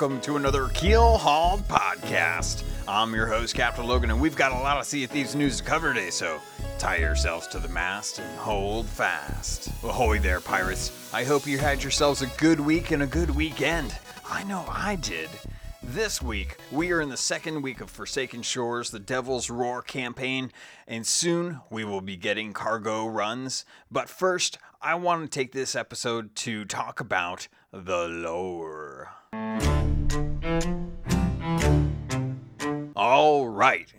[0.00, 2.62] welcome to another Keel Hauled podcast.
[2.88, 5.58] I'm your host, Captain Logan, and we've got a lot of Sea of Thieves news
[5.58, 6.40] to cover today, so
[6.78, 9.68] tie yourselves to the mast and hold fast.
[9.84, 10.90] Ahoy there, pirates.
[11.12, 13.94] I hope you had yourselves a good week and a good weekend.
[14.26, 15.28] I know I did.
[15.82, 20.50] This week, we are in the second week of Forsaken Shores, the Devil's Roar campaign,
[20.88, 23.66] and soon we will be getting cargo runs.
[23.90, 29.10] But first, I want to take this episode to talk about the lore.
[33.10, 33.92] All right.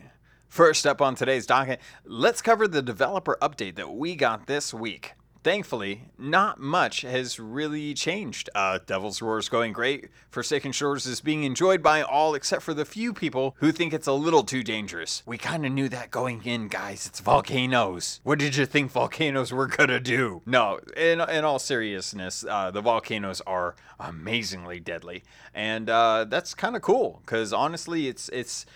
[0.47, 5.15] First up on today's docket, let's cover the developer update that we got this week.
[5.43, 8.49] Thankfully, not much has really changed.
[8.55, 10.09] Uh, Devil's Roar is going great.
[10.29, 14.07] Forsaken Shores is being enjoyed by all except for the few people who think it's
[14.07, 15.23] a little too dangerous.
[15.25, 17.07] We kind of knew that going in, guys.
[17.07, 18.21] It's volcanoes.
[18.23, 20.41] What did you think volcanoes were gonna do?
[20.45, 25.23] No, in, in all seriousness, uh, the volcanoes are amazingly deadly,
[25.55, 28.67] and uh, that's kind of cool because honestly, it's it's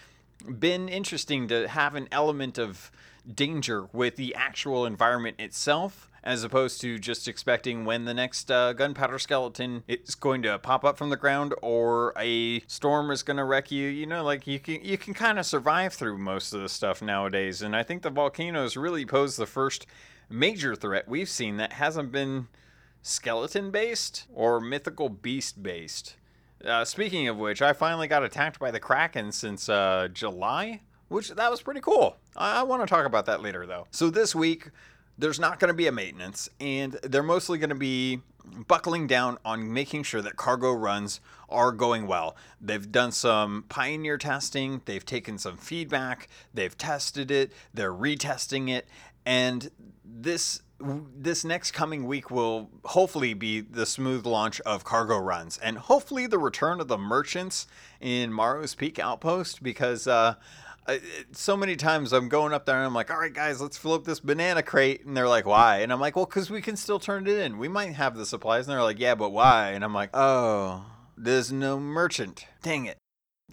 [0.59, 2.91] been interesting to have an element of
[3.33, 8.73] danger with the actual environment itself as opposed to just expecting when the next uh,
[8.73, 13.38] gunpowder skeleton is going to pop up from the ground or a storm is going
[13.38, 13.88] to wreck you.
[13.88, 17.02] You know, like you can you can kind of survive through most of the stuff
[17.02, 19.86] nowadays, and I think the volcanoes really pose the first
[20.28, 22.47] major threat we've seen that hasn't been
[23.03, 26.16] skeleton based or mythical beast based.
[26.64, 31.30] Uh, speaking of which, I finally got attacked by the kraken since uh, July, which
[31.30, 32.17] that was pretty cool.
[32.36, 33.88] I, I want to talk about that later though.
[33.92, 34.70] So this week
[35.17, 38.22] there's not going to be a maintenance, and they're mostly going to be
[38.67, 42.36] buckling down on making sure that cargo runs are going well.
[42.62, 48.88] They've done some pioneer testing, they've taken some feedback, they've tested it, they're retesting it,
[49.25, 49.69] and
[50.03, 55.78] this this next coming week will hopefully be the smooth launch of cargo runs and
[55.78, 57.66] hopefully the return of the merchants
[58.02, 60.36] in Morrow's Peak Outpost because uh,
[61.31, 63.94] so many times I'm going up there and I'm like, all right, guys, let's fill
[63.94, 65.06] up this banana crate.
[65.06, 65.80] And they're like, why?
[65.80, 67.57] And I'm like, well, because we can still turn it in.
[67.57, 68.68] We might have the supplies.
[68.68, 69.72] And they're like, yeah, but why?
[69.72, 70.86] And I'm like, oh,
[71.18, 72.46] there's no merchant.
[72.62, 72.97] Dang it.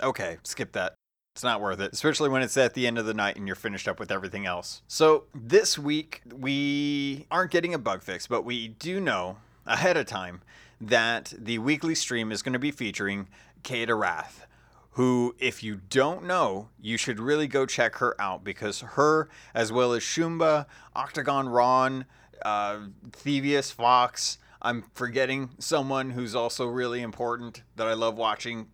[0.02, 0.94] Okay, skip that.
[1.34, 3.56] It's not worth it, especially when it's at the end of the night and you're
[3.56, 4.82] finished up with everything else.
[4.86, 10.04] So, this week, we aren't getting a bug fix, but we do know ahead of
[10.06, 10.42] time
[10.78, 13.28] that the weekly stream is going to be featuring
[13.62, 14.46] Kate Wrath
[14.92, 19.72] who, if you don't know, you should really go check her out because her, as
[19.72, 22.04] well as Shumba, Octagon Ron,
[22.44, 28.68] uh, Thievius Fox, I'm forgetting someone who's also really important that I love watching.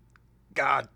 [0.54, 0.88] God,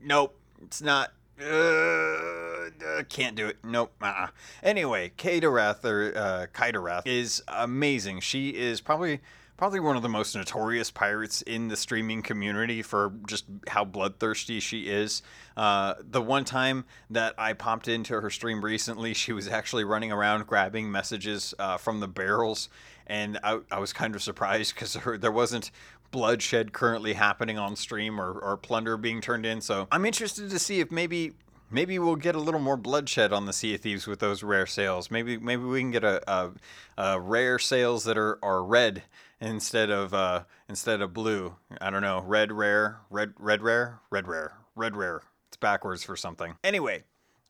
[0.00, 1.12] nope, it's not.
[1.40, 3.58] Uh, can't do it.
[3.64, 3.92] Nope.
[4.00, 4.28] Uh-uh.
[4.62, 8.20] Anyway, Kaitarath or uh, is amazing.
[8.20, 9.20] She is probably
[9.60, 14.58] probably one of the most notorious pirates in the streaming community for just how bloodthirsty
[14.58, 15.20] she is.
[15.54, 20.12] Uh, the one time that I popped into her stream recently, she was actually running
[20.12, 22.70] around grabbing messages uh, from the barrels,
[23.06, 25.70] and I, I was kind of surprised because there wasn't
[26.10, 29.60] bloodshed currently happening on stream or, or plunder being turned in.
[29.60, 31.32] So I'm interested to see if maybe
[31.70, 34.66] maybe we'll get a little more bloodshed on the Sea of Thieves with those rare
[34.66, 35.10] sails.
[35.10, 36.50] Maybe maybe we can get a, a,
[36.96, 39.02] a rare sails that are, are red
[39.40, 41.56] instead of uh, instead of blue.
[41.80, 45.22] I don't know, red rare, red red rare, red rare, red rare.
[45.48, 46.54] It's backwards for something.
[46.62, 47.04] Anyway,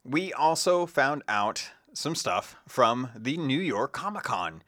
[0.04, 4.62] we also found out some stuff from the New York Comic Con.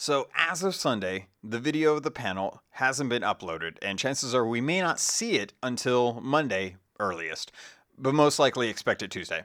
[0.00, 4.46] So, as of Sunday, the video of the panel hasn't been uploaded, and chances are
[4.46, 7.52] we may not see it until Monday earliest,
[7.98, 9.42] but most likely expect it Tuesday.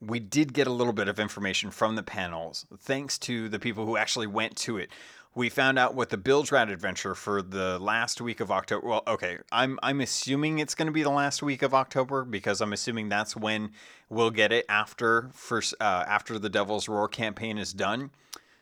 [0.00, 3.84] We did get a little bit of information from the panels, thanks to the people
[3.84, 4.88] who actually went to it
[5.34, 8.86] we found out what the Bilge Rat adventure for the last week of October.
[8.86, 12.60] Well, okay, I'm I'm assuming it's going to be the last week of October because
[12.60, 13.72] I'm assuming that's when
[14.10, 18.10] we'll get it after first uh, after the Devil's Roar campaign is done.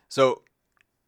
[0.09, 0.43] So,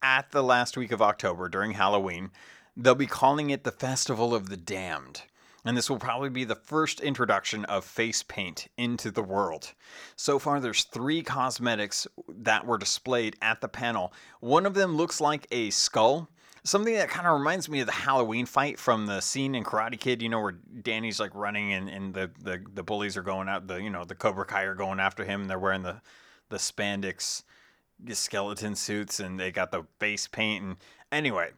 [0.03, 2.31] at the last week of October during Halloween,
[2.77, 5.23] they'll be calling it the Festival of the Damned
[5.65, 9.73] and this will probably be the first introduction of face paint into the world.
[10.17, 14.13] So far, there's three cosmetics that were displayed at the panel.
[14.41, 16.29] One of them looks like a skull.
[16.65, 19.99] Something that kind of reminds me of the Halloween fight from the scene in Karate
[19.99, 23.49] Kid, you know, where Danny's like running and, and the, the, the bullies are going
[23.49, 26.01] out, the, you know, the Cobra Kai are going after him and they're wearing the,
[26.51, 27.43] the spandex
[28.11, 30.65] skeleton suits and they got the face paint.
[30.65, 30.77] And
[31.11, 31.51] anyway,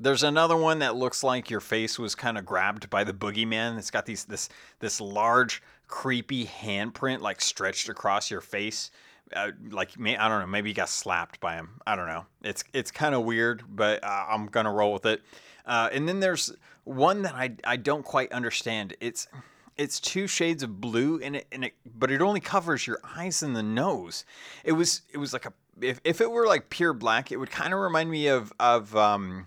[0.00, 3.78] there's another one that looks like your face was kind of grabbed by the boogeyman.
[3.78, 4.48] It's got these this
[4.80, 8.90] this large creepy handprint like stretched across your face.
[9.34, 11.80] Uh, like I don't know, maybe you got slapped by him.
[11.86, 12.26] I don't know.
[12.42, 15.22] It's it's kind of weird, but uh, I'm gonna roll with it.
[15.64, 16.52] Uh, and then there's
[16.84, 18.94] one that I I don't quite understand.
[19.00, 19.28] It's
[19.76, 23.42] it's two shades of blue in it, and it but it only covers your eyes
[23.42, 24.24] and the nose.
[24.64, 27.50] It was it was like a if, if it were like pure black, it would
[27.50, 29.46] kind of remind me of of um,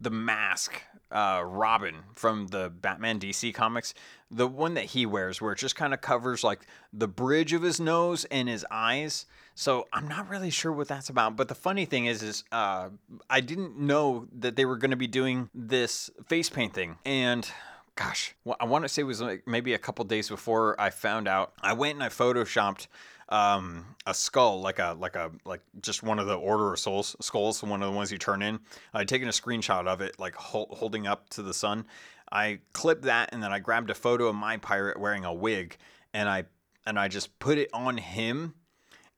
[0.00, 3.94] the mask uh, Robin from the Batman DC comics,
[4.30, 6.60] the one that he wears, where it just kind of covers like
[6.92, 9.26] the bridge of his nose and his eyes.
[9.54, 11.36] So I'm not really sure what that's about.
[11.36, 12.88] But the funny thing is, is uh,
[13.28, 17.48] I didn't know that they were going to be doing this face paint thing, and
[17.94, 21.28] gosh, I want to say it was like maybe a couple days before I found
[21.28, 21.52] out.
[21.60, 22.86] I went and I photoshopped
[23.32, 27.16] um, a skull, like a like a like just one of the Order of Souls
[27.20, 28.60] skulls, one of the ones you turn in.
[28.92, 31.86] I'd taken a screenshot of it, like holding up to the sun.
[32.30, 35.76] I clipped that, and then I grabbed a photo of my pirate wearing a wig,
[36.12, 36.44] and I
[36.86, 38.54] and I just put it on him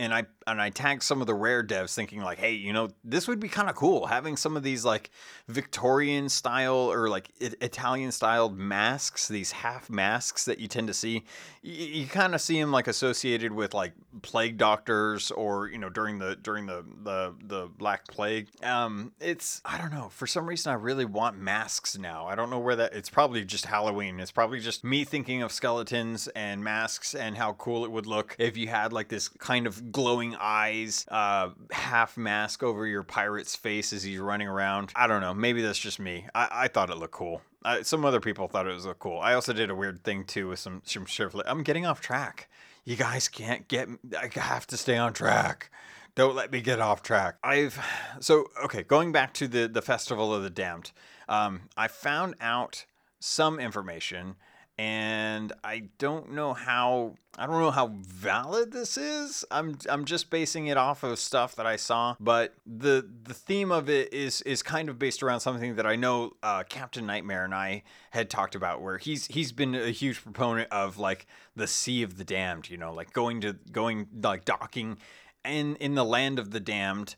[0.01, 2.89] and I and I tagged some of the rare devs thinking like, hey, you know,
[3.03, 5.11] this would be kind of cool having some of these like
[5.49, 11.25] Victorian style or like Italian styled masks, these half masks that you tend to see.
[11.63, 13.93] You, you kind of see them like associated with like
[14.23, 18.49] plague doctors or you know during the during the the the Black Plague.
[18.63, 20.09] Um, it's I don't know.
[20.09, 22.27] For some reason, I really want masks now.
[22.27, 22.95] I don't know where that.
[22.95, 24.21] It's probably just Halloween.
[24.21, 28.37] It's probably just me thinking of skeletons and masks and how cool it would look
[28.39, 33.57] if you had like this kind of glowing eyes, uh, half mask over your pirate's
[33.57, 34.93] face as he's running around.
[34.95, 35.35] I don't know.
[35.35, 36.27] Maybe that's just me.
[36.35, 37.43] I, I thought it looked cool.
[37.83, 39.19] Some other people thought it was look cool.
[39.21, 41.07] I also did a weird thing too with some some.
[41.47, 42.51] I'm getting off track.
[42.85, 43.89] You guys can't get.
[44.19, 45.71] I have to stay on track.
[46.15, 47.37] Don't let me get off track.
[47.43, 47.83] I've
[48.21, 48.83] so okay.
[48.83, 50.93] Going back to the the festival of the damned,
[51.29, 52.85] um, I found out
[53.19, 54.37] some information
[54.77, 59.45] and I don't know how I don't know how valid this is.
[59.51, 63.71] I'm I'm just basing it off of stuff that I saw, but the the theme
[63.71, 67.45] of it is is kind of based around something that I know uh, Captain Nightmare
[67.45, 71.67] and I had talked about, where he's he's been a huge proponent of like the
[71.67, 74.99] Sea of the Damned, you know, like going to going like docking
[75.45, 77.15] in in the land of the damned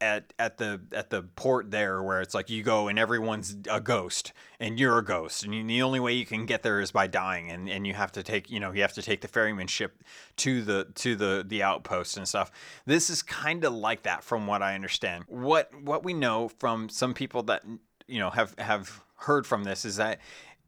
[0.00, 3.80] at at the at the port there where it's like you go and everyone's a
[3.80, 5.44] ghost and you're a ghost.
[5.44, 7.50] And you, the only way you can get there is by dying.
[7.50, 10.02] And, and you have to take you know you have to take the ferryman ship
[10.36, 12.50] to the to the the outpost and stuff.
[12.86, 15.24] This is kind of like that from what i understand.
[15.28, 17.62] What what we know from some people that
[18.06, 20.20] you know have have heard from this is that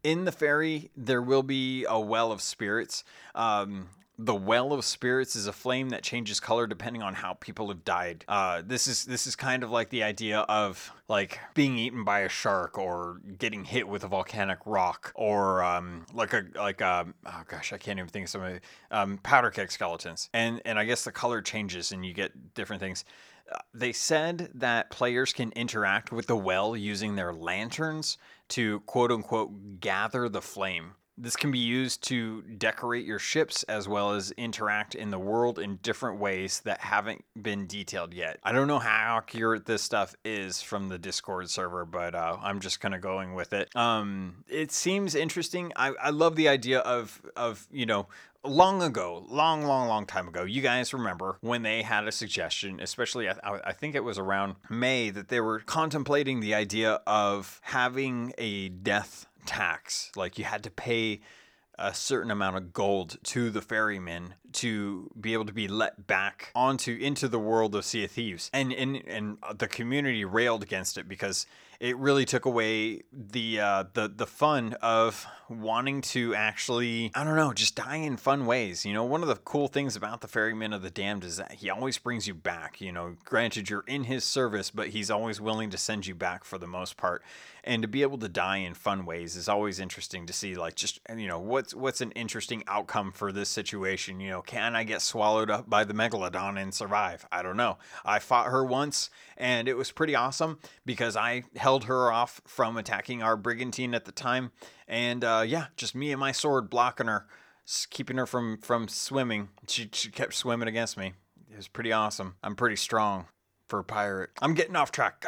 [0.04, 3.04] in the ferry there will be a well of spirits.
[3.34, 3.88] Um,
[4.24, 7.84] the well of spirits is a flame that changes color depending on how people have
[7.84, 8.24] died.
[8.28, 12.20] Uh, this is this is kind of like the idea of like being eaten by
[12.20, 17.06] a shark or getting hit with a volcanic rock or um, like a like a
[17.26, 18.60] oh gosh I can't even think of some
[18.92, 22.80] um, powder keg skeletons and and I guess the color changes and you get different
[22.80, 23.04] things.
[23.50, 29.10] Uh, they said that players can interact with the well using their lanterns to quote
[29.10, 30.92] unquote gather the flame.
[31.18, 35.58] This can be used to decorate your ships as well as interact in the world
[35.58, 38.38] in different ways that haven't been detailed yet.
[38.42, 42.60] I don't know how accurate this stuff is from the Discord server, but uh, I'm
[42.60, 43.74] just kind of going with it.
[43.76, 45.72] Um, it seems interesting.
[45.76, 48.08] I, I love the idea of of you know
[48.44, 52.80] long ago, long, long, long time ago, you guys remember when they had a suggestion,
[52.80, 57.60] especially I, I, think it was around May, that they were contemplating the idea of
[57.62, 60.10] having a death tax.
[60.16, 61.20] Like you had to pay
[61.78, 66.52] a certain amount of gold to the ferryman to be able to be let back
[66.54, 68.50] onto into the world of Sea of Thieves.
[68.52, 71.46] And and and the community railed against it because
[71.80, 77.34] it really took away the uh, the the fun of wanting to actually I don't
[77.34, 78.86] know just die in fun ways.
[78.86, 81.52] You know, one of the cool things about the ferryman of the damned is that
[81.52, 82.80] he always brings you back.
[82.80, 86.44] You know, granted you're in his service, but he's always willing to send you back
[86.44, 87.22] for the most part.
[87.64, 90.56] And to be able to die in fun ways is always interesting to see.
[90.56, 94.18] Like just you know what's what's an interesting outcome for this situation.
[94.18, 97.24] You know, can I get swallowed up by the megalodon and survive?
[97.30, 97.78] I don't know.
[98.04, 102.76] I fought her once and it was pretty awesome because I held her off from
[102.76, 104.52] attacking our brigantine at the time,
[104.86, 107.26] and uh, yeah, just me and my sword blocking her,
[107.90, 109.48] keeping her from from swimming.
[109.66, 111.14] She, she kept swimming against me.
[111.50, 112.36] It was pretty awesome.
[112.42, 113.26] I'm pretty strong
[113.68, 114.30] for a pirate.
[114.40, 115.24] I'm getting off track.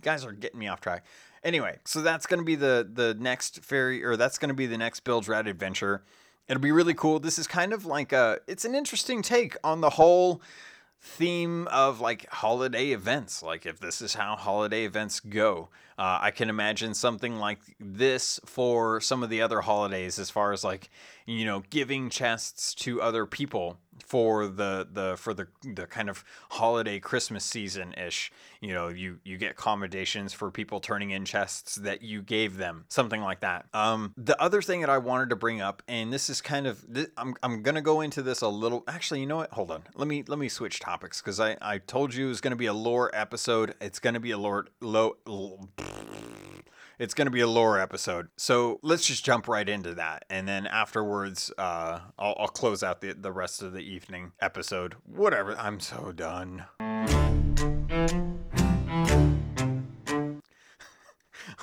[0.00, 1.04] Guys are getting me off track.
[1.44, 5.00] Anyway, so that's gonna be the the next ferry, or that's gonna be the next
[5.00, 6.02] Bilge Rat adventure.
[6.48, 7.20] It'll be really cool.
[7.20, 8.40] This is kind of like a.
[8.46, 10.40] It's an interesting take on the whole
[11.04, 13.42] theme of like holiday events.
[13.42, 18.40] Like if this is how holiday events go, uh, I can imagine something like this
[18.46, 20.90] for some of the other holidays, as far as like
[21.26, 26.24] you know giving chests to other people for the the for the the kind of
[26.50, 28.32] holiday Christmas season ish.
[28.60, 32.84] You know, you you get accommodations for people turning in chests that you gave them,
[32.88, 33.66] something like that.
[33.74, 36.84] Um, the other thing that I wanted to bring up, and this is kind of
[36.88, 38.84] this, I'm I'm gonna go into this a little.
[38.88, 39.52] Actually, you know what?
[39.52, 39.82] Hold on.
[39.94, 42.66] Let me let me switch topics because I I told you it was gonna be
[42.66, 43.74] a lore episode.
[43.80, 45.16] It's gonna be a lore low.
[46.98, 48.28] It's going to be a lore episode.
[48.36, 50.24] So let's just jump right into that.
[50.30, 54.94] And then afterwards, uh, I'll, I'll close out the, the rest of the evening episode.
[55.04, 55.56] Whatever.
[55.58, 56.66] I'm so done.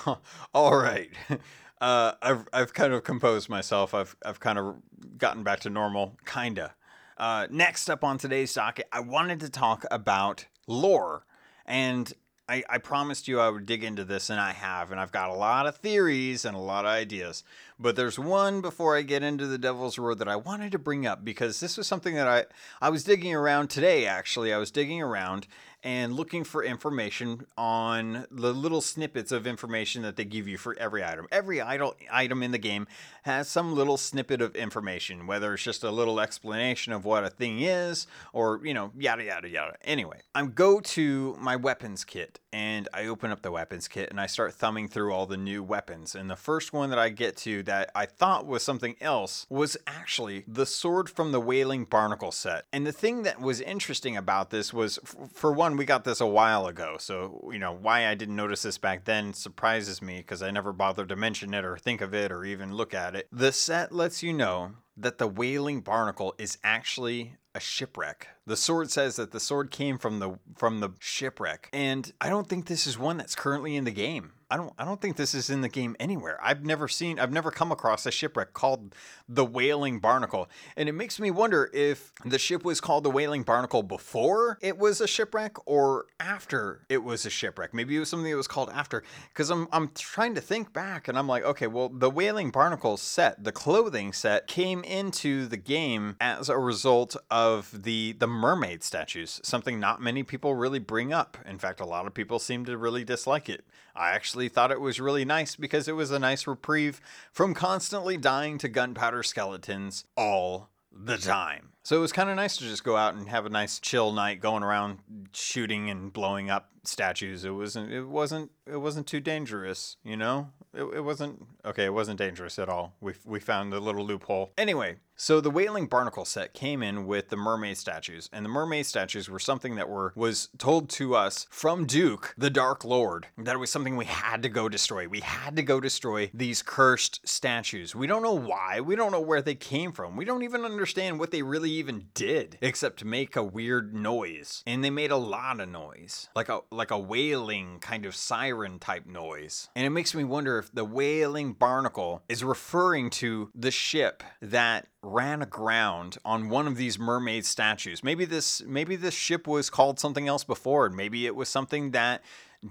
[0.53, 1.09] All right.
[1.81, 3.95] Uh, I've, I've kind of composed myself.
[3.95, 4.75] I've, I've kind of
[5.17, 6.75] gotten back to normal, kinda.
[7.17, 11.25] Uh, next up on today's docket, I wanted to talk about lore.
[11.65, 12.13] And
[12.51, 14.91] I, I promised you I would dig into this, and I have.
[14.91, 17.45] And I've got a lot of theories and a lot of ideas.
[17.79, 21.07] But there's one before I get into the Devil's Roar that I wanted to bring
[21.07, 22.43] up because this was something that I,
[22.81, 24.53] I was digging around today, actually.
[24.53, 25.47] I was digging around
[25.83, 30.77] and looking for information on the little snippets of information that they give you for
[30.77, 31.27] every item.
[31.31, 32.87] Every idle item in the game
[33.23, 37.29] has some little snippet of information, whether it's just a little explanation of what a
[37.29, 39.75] thing is or, you know, yada, yada, yada.
[39.83, 44.19] Anyway, I go to my weapons kit and I open up the weapons kit and
[44.19, 46.15] I start thumbing through all the new weapons.
[46.15, 49.77] And the first one that I get to that I thought was something else was
[49.87, 52.65] actually the sword from the Wailing Barnacle set.
[52.73, 54.99] And the thing that was interesting about this was,
[55.33, 56.97] for one, we got this a while ago.
[56.99, 60.73] So, you know, why I didn't notice this back then surprises me because I never
[60.73, 63.27] bothered to mention it or think of it or even look at it.
[63.31, 68.27] The set lets you know that the Wailing Barnacle is actually a shipwreck.
[68.45, 71.69] The sword says that the sword came from the from the shipwreck.
[71.73, 74.33] And I don't think this is one that's currently in the game.
[74.51, 76.37] I don't I don't think this is in the game anywhere.
[76.43, 78.93] I've never seen I've never come across a shipwreck called
[79.29, 80.49] the Wailing Barnacle.
[80.75, 84.77] And it makes me wonder if the ship was called the Wailing Barnacle before it
[84.77, 87.73] was a shipwreck or after it was a shipwreck.
[87.73, 89.03] Maybe it was something that was called after
[89.33, 92.97] cuz I'm I'm trying to think back and I'm like, okay, well the Wailing Barnacle
[92.97, 98.83] set, the clothing set came into the game as a result of the the mermaid
[98.83, 101.37] statues, something not many people really bring up.
[101.45, 103.63] In fact, a lot of people seem to really dislike it.
[103.95, 108.17] I actually thought it was really nice because it was a nice reprieve from constantly
[108.17, 111.69] dying to gunpowder skeletons all the time.
[111.83, 114.11] So it was kind of nice to just go out and have a nice chill
[114.11, 114.99] night going around
[115.33, 117.43] shooting and blowing up statues.
[117.43, 120.49] It wasn't it wasn't it wasn't too dangerous, you know?
[120.73, 122.93] It, it wasn't okay, it wasn't dangerous at all.
[123.01, 124.51] We we found a little loophole.
[124.57, 128.85] Anyway, so the Wailing Barnacle set came in with the mermaid statues, and the mermaid
[128.85, 133.55] statues were something that were was told to us from Duke, the Dark Lord, that
[133.55, 135.07] it was something we had to go destroy.
[135.07, 137.95] We had to go destroy these cursed statues.
[137.95, 138.81] We don't know why.
[138.81, 140.15] We don't know where they came from.
[140.15, 144.63] We don't even understand what they really even did, except to make a weird noise.
[144.65, 148.79] And they made a lot of noise, like a like a wailing kind of siren
[148.79, 149.69] type noise.
[149.75, 154.87] And it makes me wonder if the Wailing Barnacle is referring to the ship that
[155.03, 158.03] ran aground on one of these mermaid statues.
[158.03, 160.85] Maybe this maybe this ship was called something else before.
[160.85, 162.21] And maybe it was something that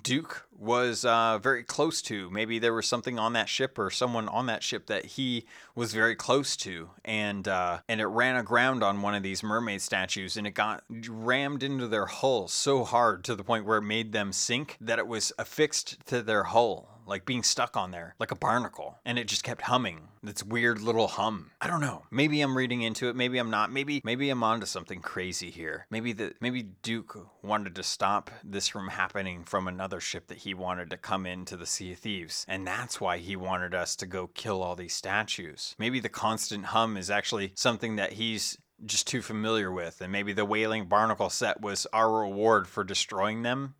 [0.05, 2.31] Duke was uh, very close to.
[2.31, 5.93] Maybe there was something on that ship or someone on that ship that he was
[5.93, 10.37] very close to, and uh, and it ran aground on one of these mermaid statues,
[10.37, 14.13] and it got rammed into their hull so hard to the point where it made
[14.13, 18.31] them sink that it was affixed to their hull like being stuck on there, like
[18.31, 18.99] a barnacle.
[19.05, 20.09] And it just kept humming.
[20.23, 21.51] This weird little hum.
[21.61, 22.05] I don't know.
[22.11, 23.17] Maybe I'm reading into it.
[23.17, 23.73] Maybe I'm not.
[23.73, 25.87] Maybe maybe I'm onto something crazy here.
[25.91, 30.55] Maybe the maybe Duke wanted to stop this from happening from another ship that he
[30.55, 32.47] wanted to come into the Sea of Thieves.
[32.49, 35.75] And that's why he wanted us to go kill all these statues.
[35.79, 40.33] Maybe the constant hum is actually something that he's just too familiar with, and maybe
[40.33, 43.75] the Wailing Barnacle set was our reward for destroying them.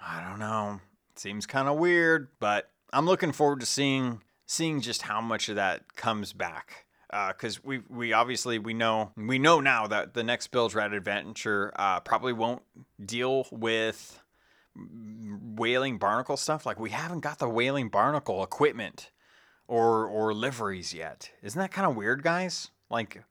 [0.00, 0.80] I don't know.
[1.16, 5.56] Seems kind of weird, but I'm looking forward to seeing seeing just how much of
[5.56, 6.86] that comes back.
[7.10, 10.92] Because uh, we we obviously we know we know now that the next Bilge Rat
[10.92, 12.62] adventure uh, probably won't
[13.04, 14.20] deal with
[15.56, 16.66] wailing barnacle stuff.
[16.66, 19.10] Like we haven't got the wailing barnacle equipment
[19.68, 21.30] or or liveries yet.
[21.42, 22.70] Isn't that kind of weird, guys?
[22.90, 23.22] Like,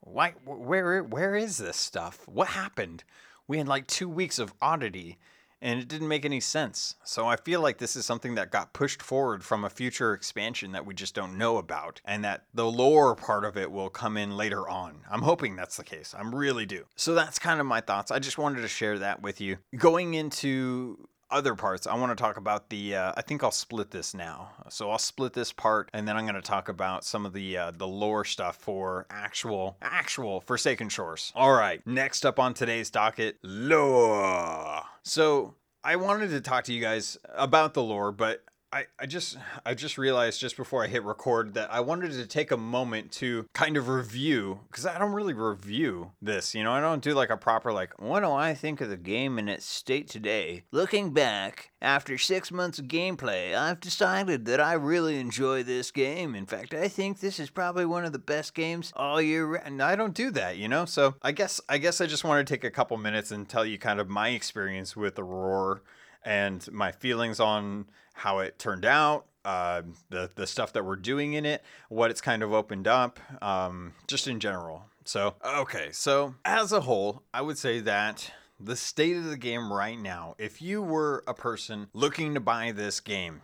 [0.00, 0.34] why?
[0.44, 2.26] Where where is this stuff?
[2.28, 3.04] What happened?
[3.48, 5.18] We had like two weeks of oddity
[5.62, 6.96] and it didn't make any sense.
[7.04, 10.72] So I feel like this is something that got pushed forward from a future expansion
[10.72, 14.16] that we just don't know about, and that the lore part of it will come
[14.16, 15.00] in later on.
[15.10, 16.14] I'm hoping that's the case.
[16.18, 16.84] I'm really do.
[16.96, 18.10] So that's kind of my thoughts.
[18.10, 19.58] I just wanted to share that with you.
[19.76, 22.96] Going into other parts, I want to talk about the.
[22.96, 24.50] Uh, I think I'll split this now.
[24.68, 27.56] So I'll split this part, and then I'm going to talk about some of the
[27.56, 31.32] uh, the lore stuff for actual actual Forsaken Shores.
[31.34, 34.82] All right, next up on today's docket, lore.
[35.02, 39.36] So I wanted to talk to you guys about the lore, but I, I just
[39.66, 43.12] I just realized just before I hit record that I wanted to take a moment
[43.12, 46.72] to kind of review because I don't really review this, you know.
[46.72, 49.48] I don't do like a proper like what do I think of the game in
[49.48, 50.64] its state today.
[50.70, 56.34] Looking back after six months of gameplay, I've decided that I really enjoy this game.
[56.34, 59.54] In fact, I think this is probably one of the best games all year.
[59.56, 60.86] And I don't do that, you know.
[60.86, 63.66] So I guess I guess I just want to take a couple minutes and tell
[63.66, 65.82] you kind of my experience with the roar
[66.24, 71.32] and my feelings on how it turned out, uh, the the stuff that we're doing
[71.34, 74.84] in it, what it's kind of opened up, um, just in general.
[75.04, 79.72] So okay, so as a whole, I would say that the state of the game
[79.72, 83.42] right now, if you were a person looking to buy this game,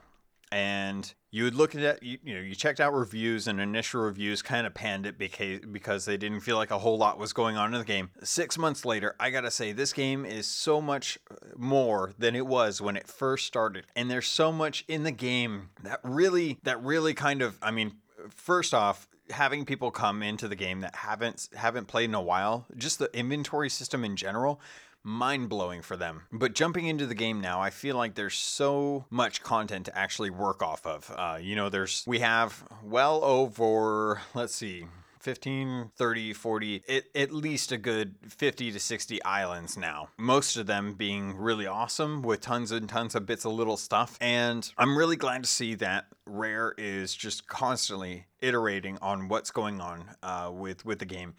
[0.53, 4.01] and you would look at it, you, you know, you checked out reviews and initial
[4.03, 7.33] reviews kind of panned it because, because they didn't feel like a whole lot was
[7.33, 8.11] going on in the game.
[8.23, 12.47] Six months later, I gotta say, this game is so much uh, more than it
[12.47, 13.85] was when it first started.
[13.95, 17.97] And there's so much in the game that really, that really kind of, I mean,
[18.31, 22.67] first off, having people come into the game that haven't haven't played in a while,
[22.77, 24.61] just the inventory system in general
[25.09, 26.23] mind blowing for them.
[26.31, 30.31] But jumping into the game now, I feel like there's so much content to actually
[30.31, 31.11] work off of.
[31.17, 34.87] Uh, you know, there's we have well over let's see
[35.21, 40.09] 15, 30, 40, it, at least a good 50 to 60 islands now.
[40.17, 44.17] Most of them being really awesome with tons and tons of bits of little stuff.
[44.21, 49.81] And I'm really glad to see that Rare is just constantly iterating on what's going
[49.81, 51.35] on uh, with, with the game.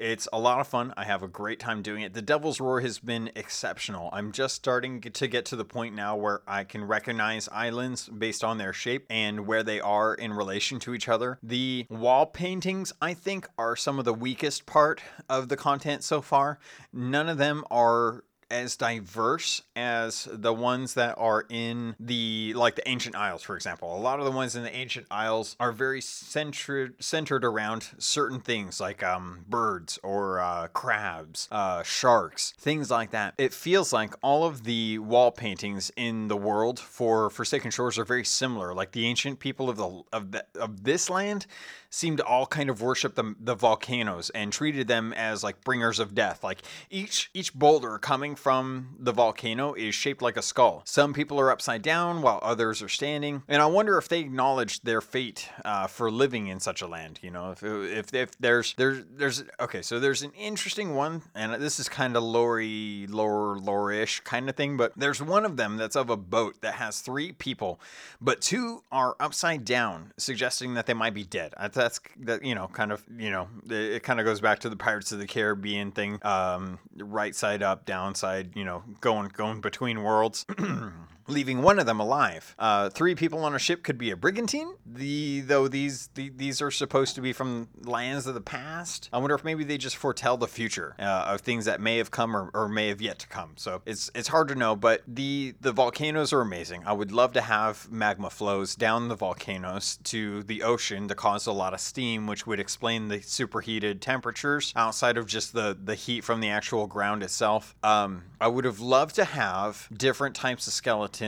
[0.00, 0.94] It's a lot of fun.
[0.96, 2.14] I have a great time doing it.
[2.14, 4.08] The Devil's Roar has been exceptional.
[4.14, 8.42] I'm just starting to get to the point now where I can recognize islands based
[8.42, 11.38] on their shape and where they are in relation to each other.
[11.42, 16.22] The wall paintings, I think, are some of the weakest part of the content so
[16.22, 16.58] far.
[16.94, 22.88] None of them are as diverse as the ones that are in the like the
[22.88, 23.96] ancient isles for example.
[23.96, 28.40] A lot of the ones in the ancient isles are very centered centered around certain
[28.40, 33.34] things like um, birds or uh, crabs uh, sharks things like that.
[33.38, 38.04] It feels like all of the wall paintings in the world for forsaken shores are
[38.04, 38.74] very similar.
[38.74, 41.46] Like the ancient people of the of, the, of this land
[41.90, 45.98] seem to all kind of worship the, the volcanoes and treated them as like bringers
[45.98, 50.82] of death like each each boulder coming from the volcano is shaped like a skull.
[50.84, 54.80] Some people are upside down while others are standing, and I wonder if they acknowledge
[54.82, 57.18] their fate uh, for living in such a land.
[57.22, 61.54] You know, if, if if there's there's there's okay, so there's an interesting one, and
[61.62, 65.76] this is kind of lore lore lore-ish kind of thing, but there's one of them
[65.76, 67.80] that's of a boat that has three people,
[68.20, 71.54] but two are upside down, suggesting that they might be dead.
[71.80, 74.76] That's that you know kind of you know it kind of goes back to the
[74.76, 79.28] Pirates of the Caribbean thing, um, right side up, down side side, you know, going
[79.28, 80.46] going between worlds.
[81.26, 82.54] leaving one of them alive.
[82.58, 84.74] Uh, three people on a ship could be a brigantine.
[84.84, 89.08] The though these the, these are supposed to be from lands of the past.
[89.12, 92.10] I wonder if maybe they just foretell the future uh, of things that may have
[92.10, 93.52] come or, or may have yet to come.
[93.56, 94.76] So it's it's hard to know.
[94.76, 96.82] But the the volcanoes are amazing.
[96.84, 101.46] I would love to have magma flows down the volcanoes to the ocean to cause
[101.46, 105.94] a lot of steam, which would explain the superheated temperatures outside of just the the
[105.94, 107.74] heat from the actual ground itself.
[107.82, 111.19] Um, I would have loved to have different types of skeletons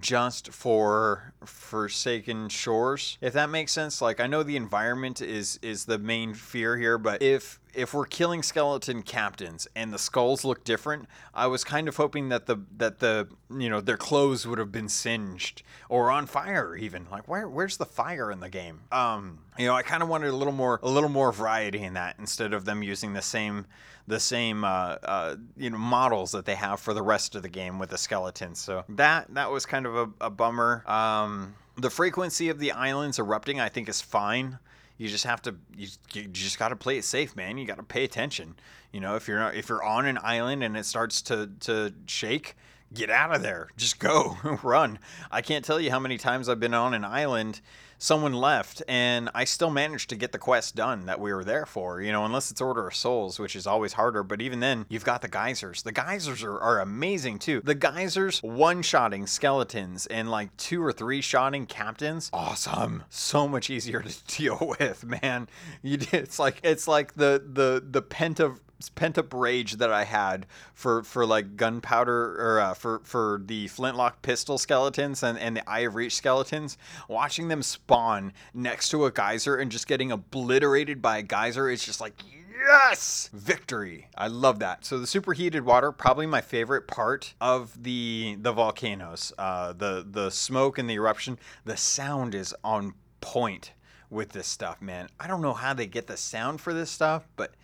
[0.00, 4.00] just for forsaken shores if that makes sense.
[4.00, 8.06] Like i know the environment is is the main fear here but if if we're
[8.06, 12.56] killing skeleton captains and the skulls look different, I was kind of hoping that the
[12.76, 17.06] that the you know their clothes would have been singed or on fire even.
[17.10, 18.80] Like where where's the fire in the game?
[18.92, 21.94] Um, you know, I kind of wanted a little more a little more variety in
[21.94, 23.66] that instead of them using the same
[24.06, 27.48] the same uh, uh, you know models that they have for the rest of the
[27.48, 28.58] game with the skeletons.
[28.58, 30.84] So that that was kind of a, a bummer.
[30.86, 34.58] Um, the frequency of the islands erupting, I think, is fine.
[35.00, 37.56] You just have to you, you just got to play it safe, man.
[37.56, 38.56] You got to pay attention.
[38.92, 42.54] You know, if you're if you're on an island and it starts to to shake,
[42.92, 43.70] get out of there.
[43.78, 44.98] Just go, run.
[45.30, 47.62] I can't tell you how many times I've been on an island
[48.00, 51.66] someone left and I still managed to get the quest done that we were there
[51.66, 54.22] for, you know, unless it's Order of Souls, which is always harder.
[54.22, 55.82] But even then, you've got the geysers.
[55.82, 57.60] The geysers are, are amazing too.
[57.62, 62.30] The geysers one shotting skeletons and like two or three shotting captains.
[62.32, 63.04] Awesome.
[63.10, 65.48] So much easier to deal with, man.
[65.82, 70.04] You, it's like it's like the the the pent of pent up rage that I
[70.04, 75.56] had for for like gunpowder or uh, for for the flintlock pistol skeletons and and
[75.56, 80.10] the Eye of Reach skeletons, watching them spawn next to a geyser and just getting
[80.10, 82.14] obliterated by a geyser, it's just like
[82.60, 83.30] yes!
[83.32, 84.08] Victory.
[84.16, 84.84] I love that.
[84.84, 90.30] So the superheated water probably my favorite part of the the volcanoes uh, the the
[90.30, 91.38] smoke and the eruption.
[91.64, 93.72] The sound is on point
[94.08, 95.08] with this stuff man.
[95.18, 97.54] I don't know how they get the sound for this stuff but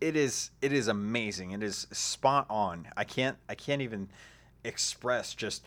[0.00, 4.08] it is it is amazing it is spot on i can't i can't even
[4.64, 5.62] express just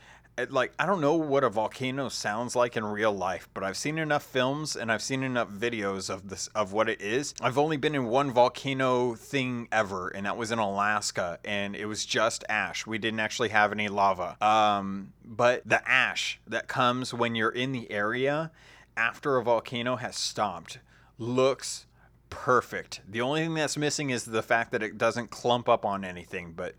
[0.50, 3.98] like I don't know what a volcano sounds like in real life, but I've seen
[3.98, 7.34] enough films and I've seen enough videos of this of what it is.
[7.42, 11.86] I've only been in one volcano thing ever, and that was in Alaska, and it
[11.86, 12.88] was just ash.
[12.88, 14.38] We didn't actually have any lava.
[14.44, 18.52] Um, but the ash that comes when you're in the area
[18.96, 20.80] after a volcano has stopped
[21.18, 21.86] looks
[22.30, 23.02] perfect.
[23.08, 26.54] The only thing that's missing is the fact that it doesn't clump up on anything,
[26.56, 26.76] but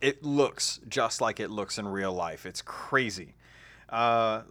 [0.00, 2.46] it looks just like it looks in real life.
[2.46, 3.34] It's crazy.
[3.88, 4.42] Uh,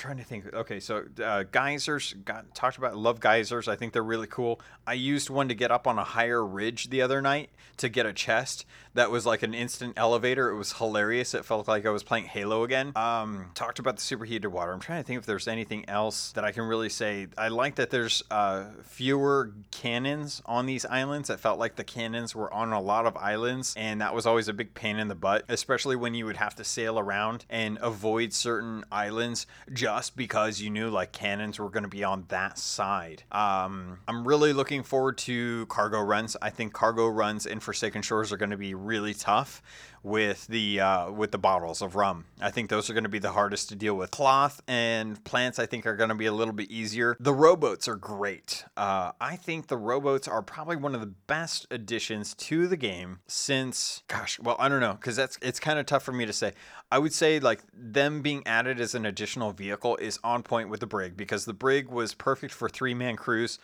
[0.00, 0.52] trying to think.
[0.52, 2.14] Okay, so uh, geysers.
[2.24, 2.96] Got talked about.
[2.96, 3.68] Love geysers.
[3.68, 4.60] I think they're really cool.
[4.86, 8.06] I used one to get up on a higher ridge the other night to get
[8.06, 10.48] a chest that was like an instant elevator.
[10.48, 11.34] It was hilarious.
[11.34, 12.92] It felt like I was playing Halo again.
[12.96, 14.72] Um, talked about the superheated water.
[14.72, 17.28] I'm trying to think if there's anything else that I can really say.
[17.38, 21.30] I like that there's uh, fewer cannons on these islands.
[21.30, 24.48] It felt like the cannons were on a lot of islands, and that was always
[24.48, 27.78] a big pain in the butt, especially when you would have to sail around and
[27.80, 32.58] avoid certain islands just because you knew like cannons were going to be on that
[32.58, 33.24] side.
[33.32, 36.36] Um, I'm really looking forward to cargo runs.
[36.40, 39.62] I think cargo runs in Forsaken Shores are going to be really tough
[40.02, 42.24] with the uh, with the bottles of rum.
[42.40, 44.10] I think those are going to be the hardest to deal with.
[44.10, 47.16] Cloth and plants, I think, are going to be a little bit easier.
[47.20, 48.64] The rowboats are great.
[48.76, 53.20] Uh, I think the rowboats are probably one of the best additions to the game
[53.26, 56.32] since, gosh, well, I don't know, because that's it's kind of tough for me to
[56.32, 56.52] say.
[56.90, 60.80] I would say like them being added as an additional vehicle is on point with
[60.80, 63.58] the brig because the brig was perfect for three man crews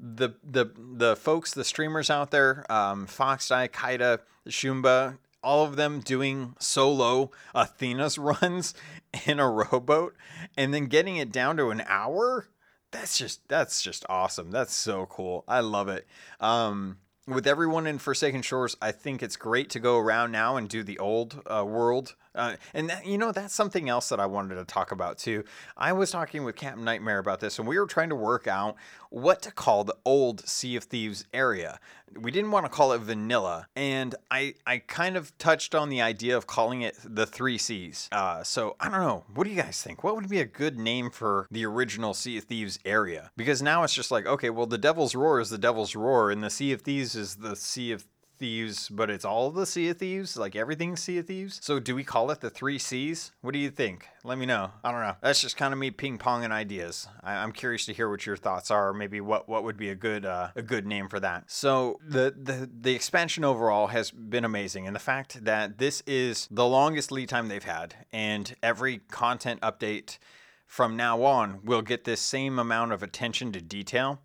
[0.00, 6.00] the the the folks, the streamers out there, um, Foxdie, Kaida, Shumba, all of them
[6.00, 8.74] doing solo Athena's runs
[9.26, 10.14] in a rowboat
[10.56, 12.48] and then getting it down to an hour.
[12.90, 14.50] That's just that's just awesome.
[14.50, 15.44] That's so cool.
[15.46, 16.06] I love it.
[16.40, 20.68] Um, with everyone in Forsaken Shores, I think it's great to go around now and
[20.68, 22.16] do the old uh, world.
[22.34, 25.44] Uh, and that, you know, that's something else that I wanted to talk about too.
[25.76, 28.76] I was talking with Captain Nightmare about this, and we were trying to work out
[29.10, 31.80] what to call the old Sea of Thieves area.
[32.16, 36.00] We didn't want to call it vanilla, and I I kind of touched on the
[36.00, 38.08] idea of calling it the Three Seas.
[38.12, 39.24] Uh, so I don't know.
[39.34, 40.02] What do you guys think?
[40.02, 43.30] What would be a good name for the original Sea of Thieves area?
[43.36, 46.42] Because now it's just like, okay, well, the Devil's Roar is the Devil's Roar, and
[46.42, 48.06] the Sea of Thieves is the Sea of
[48.40, 51.60] Thieves, but it's all the Sea of Thieves, like everything's Sea of Thieves.
[51.62, 53.32] So do we call it the three Seas?
[53.42, 54.08] What do you think?
[54.24, 54.72] Let me know.
[54.82, 55.14] I don't know.
[55.20, 57.06] That's just kind of me ping ponging ideas.
[57.22, 58.94] I, am curious to hear what your thoughts are.
[58.94, 61.50] Maybe what what would be a good uh, a good name for that.
[61.50, 66.48] So the the the expansion overall has been amazing, and the fact that this is
[66.50, 70.16] the longest lead time they've had, and every content update
[70.66, 74.22] from now on will get this same amount of attention to detail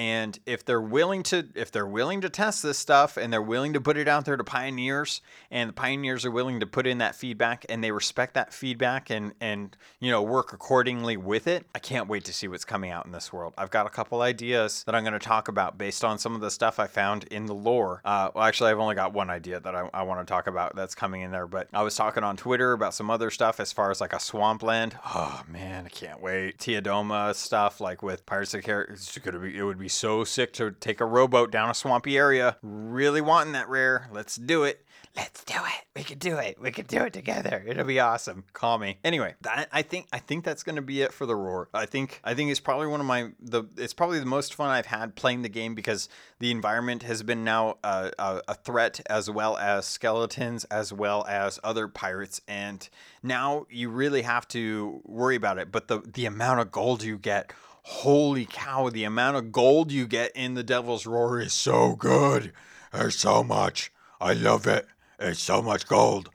[0.00, 3.74] and if they're willing to if they're willing to test this stuff and they're willing
[3.74, 6.96] to put it out there to pioneers and the pioneers are willing to put in
[6.96, 11.66] that feedback and they respect that feedback and and you know work accordingly with it
[11.74, 13.52] i can't wait to see what's coming out in this world.
[13.58, 16.40] I've got a couple ideas that i'm going to talk about based on some of
[16.40, 18.00] the stuff i found in the lore.
[18.02, 20.74] Uh, well actually i've only got one idea that i, I want to talk about
[20.74, 23.70] that's coming in there but i was talking on twitter about some other stuff as
[23.70, 24.96] far as like a swampland.
[25.04, 26.58] Oh man i can't wait.
[26.58, 29.89] Tia Dalma stuff like with pirates of the Caribbean it's gonna be it would be
[29.90, 32.56] so sick to take a rowboat down a swampy area.
[32.62, 34.08] Really wanting that rare.
[34.12, 34.84] Let's do it.
[35.16, 35.84] Let's do it.
[35.96, 36.60] We can do it.
[36.60, 37.64] We can do it together.
[37.66, 38.44] It'll be awesome.
[38.52, 38.98] Call me.
[39.02, 41.68] Anyway, that, I think I think that's going to be it for the roar.
[41.74, 44.68] I think I think it's probably one of my the it's probably the most fun
[44.68, 49.00] I've had playing the game because the environment has been now a, a, a threat
[49.10, 52.88] as well as skeletons as well as other pirates and
[53.22, 55.72] now you really have to worry about it.
[55.72, 60.06] But the the amount of gold you get holy cow, the amount of gold you
[60.06, 62.52] get in the Devil's Roar is so good.
[62.92, 63.92] There's so much.
[64.20, 64.86] I love it.
[65.18, 66.30] It's so much gold.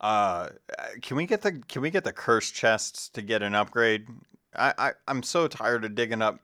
[0.00, 0.50] Uh,
[1.00, 4.06] can we get the can we get the curse chests to get an upgrade?
[4.54, 6.40] I, I I'm so tired of digging up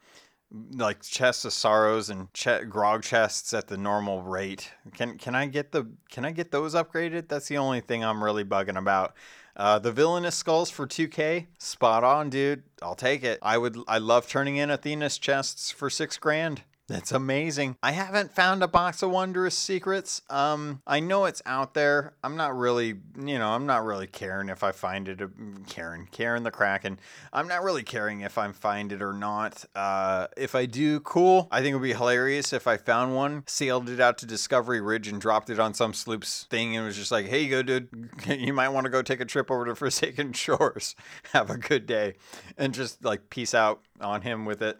[0.72, 4.70] like chests of sorrows and ch- grog chests at the normal rate.
[4.94, 7.28] Can can I get the can I get those upgraded?
[7.28, 9.14] That's the only thing I'm really bugging about.
[9.60, 12.62] Uh, the villainous skulls for 2K, spot on, dude.
[12.80, 13.38] I'll take it.
[13.42, 13.76] I would.
[13.86, 16.62] I love turning in Athena's chests for six grand.
[16.90, 17.76] That's amazing.
[17.84, 20.22] I haven't found a box of wondrous secrets.
[20.28, 22.14] Um, I know it's out there.
[22.24, 25.20] I'm not really, you know, I'm not really caring if I find it.
[25.68, 26.98] Karen, Karen the Kraken.
[27.32, 29.64] I'm not really caring if I find it or not.
[29.76, 31.46] Uh, if I do, cool.
[31.52, 34.80] I think it would be hilarious if I found one, sailed it out to Discovery
[34.80, 37.88] Ridge, and dropped it on some sloop's thing, and was just like, "Hey, go, dude.
[38.26, 40.96] You might want to go take a trip over to Forsaken Shores.
[41.32, 42.14] Have a good day,"
[42.58, 44.76] and just like peace out on him with it.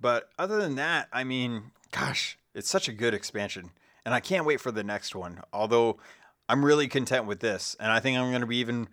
[0.00, 3.70] But other than that, I mean, gosh, it's such a good expansion.
[4.04, 5.40] And I can't wait for the next one.
[5.52, 5.98] Although
[6.48, 7.76] I'm really content with this.
[7.78, 8.88] And I think I'm going to be even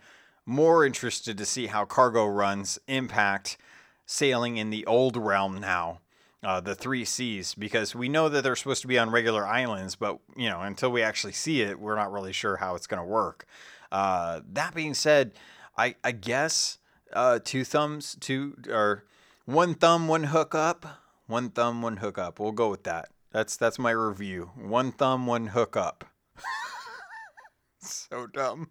[0.46, 3.58] more interested to see how cargo runs impact
[4.06, 6.00] sailing in the old realm now.
[6.44, 9.96] Uh, the three Seas, because we know that they're supposed to be on regular islands,
[9.96, 13.02] but you know, until we actually see it, we're not really sure how it's going
[13.02, 13.48] to work.
[13.92, 15.34] Uh, that being said,
[15.76, 16.78] I, I guess
[17.12, 19.04] uh, two thumbs, two or
[19.48, 20.86] one thumb, one hook up.
[21.26, 22.38] One thumb, one hook up.
[22.38, 23.10] We'll go with that.
[23.32, 24.52] That's that's my review.
[24.56, 26.04] One thumb, one hook up.
[27.80, 28.68] so dumb.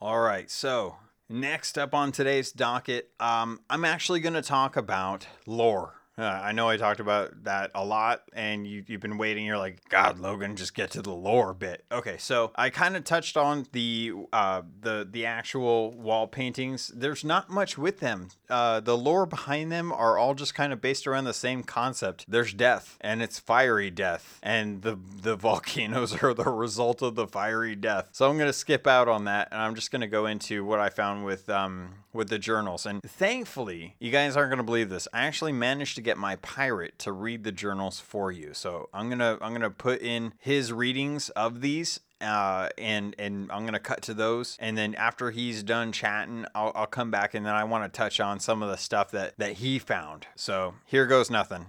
[0.00, 0.96] All right, so
[1.28, 6.01] next up on today's docket, um, I'm actually going to talk about lore.
[6.18, 9.46] Uh, I know I talked about that a lot, and you, you've been waiting.
[9.46, 11.84] You're like, God, Logan, just get to the lore bit.
[11.90, 16.92] Okay, so I kind of touched on the uh, the the actual wall paintings.
[16.94, 18.28] There's not much with them.
[18.50, 22.26] Uh, the lore behind them are all just kind of based around the same concept.
[22.28, 27.26] There's death, and it's fiery death, and the the volcanoes are the result of the
[27.26, 28.08] fiery death.
[28.12, 30.90] So I'm gonna skip out on that, and I'm just gonna go into what I
[30.90, 32.86] found with um with the journals.
[32.86, 35.08] And thankfully, you guys aren't gonna believe this.
[35.12, 38.54] I actually managed to get my pirate to read the journals for you.
[38.54, 43.64] So I'm gonna I'm gonna put in his readings of these uh, and and I'm
[43.64, 47.44] gonna cut to those, and then after he's done chatting, I'll, I'll come back, and
[47.44, 50.26] then I want to touch on some of the stuff that that he found.
[50.36, 51.66] So here goes nothing.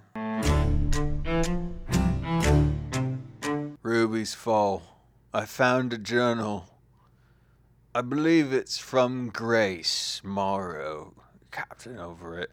[3.82, 4.84] Ruby's Fall.
[5.34, 6.70] I found a journal.
[7.96, 11.14] I believe it's from Grace Morrow,
[11.52, 12.50] captain over it.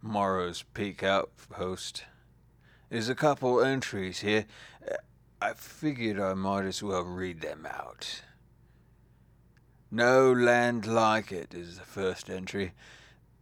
[0.00, 2.04] Morrow's Peak Outpost.
[2.88, 4.46] There's a couple entries here.
[5.42, 8.22] I figured I might as well read them out.
[9.90, 12.72] No land like it is the first entry.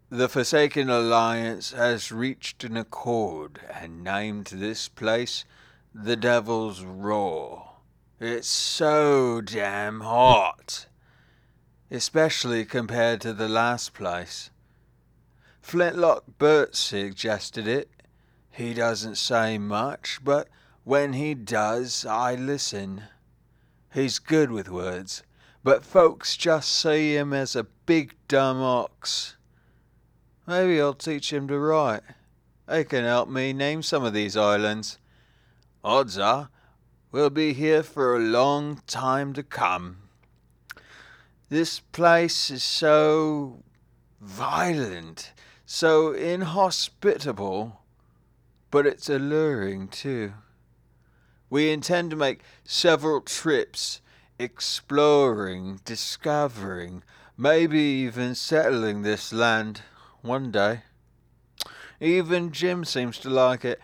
[0.08, 5.44] The Forsaken Alliance has reached an accord and named this place
[5.94, 7.72] the Devil's Roar.
[8.18, 10.86] It's so damn hot,
[11.94, 14.50] especially compared to the last place.
[15.62, 17.88] Flintlock Bert suggested it.
[18.50, 20.48] He doesn't say much, but
[20.82, 23.04] when he does, I listen.
[23.92, 25.22] He's good with words,
[25.62, 29.36] but folks just see him as a big dumb ox.
[30.46, 32.02] Maybe I'll teach him to write.
[32.70, 34.98] He can help me name some of these islands.
[35.82, 36.50] Odds are,
[37.12, 40.03] we'll be here for a long time to come.
[41.54, 43.62] This place is so
[44.20, 45.30] violent
[45.64, 47.80] so inhospitable,
[48.72, 50.32] but it's alluring too.
[51.48, 54.00] We intend to make several trips,
[54.36, 57.04] exploring, discovering,
[57.38, 59.82] maybe even settling this land
[60.22, 60.82] one day.
[62.00, 63.80] Even Jim seems to like it.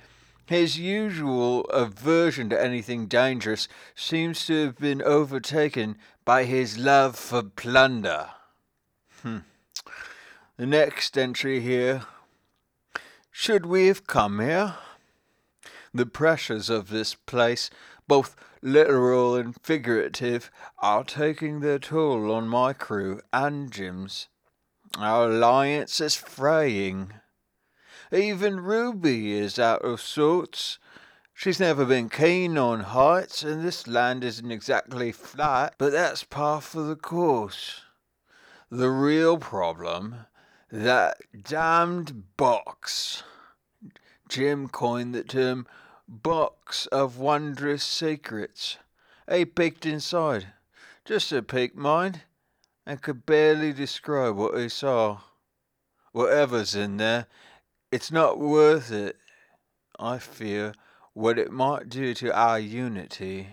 [0.50, 7.44] His usual aversion to anything dangerous seems to have been overtaken by his love for
[7.44, 8.30] plunder.
[9.22, 9.38] Hmm.
[10.56, 12.02] The next entry here.
[13.30, 14.74] Should we have come here?
[15.94, 17.70] The pressures of this place,
[18.08, 24.26] both literal and figurative, are taking their toll on my crew and Jim's.
[24.98, 27.12] Our alliance is fraying.
[28.12, 30.78] Even Ruby is out of sorts.
[31.32, 36.60] She's never been keen on heights, and this land isn't exactly flat, but that's par
[36.60, 37.82] for the course.
[38.68, 40.26] The real problem
[40.72, 43.22] that damned box.
[44.28, 45.66] Jim coined the term
[46.08, 48.78] box of wondrous secrets.
[49.30, 50.48] He peeked inside,
[51.04, 52.22] just a peek, mind,
[52.84, 55.20] and could barely describe what he saw.
[56.12, 57.26] Whatever's in there,
[57.92, 59.16] it's not worth it.
[59.98, 60.74] I fear
[61.12, 63.48] what it might do to our unity.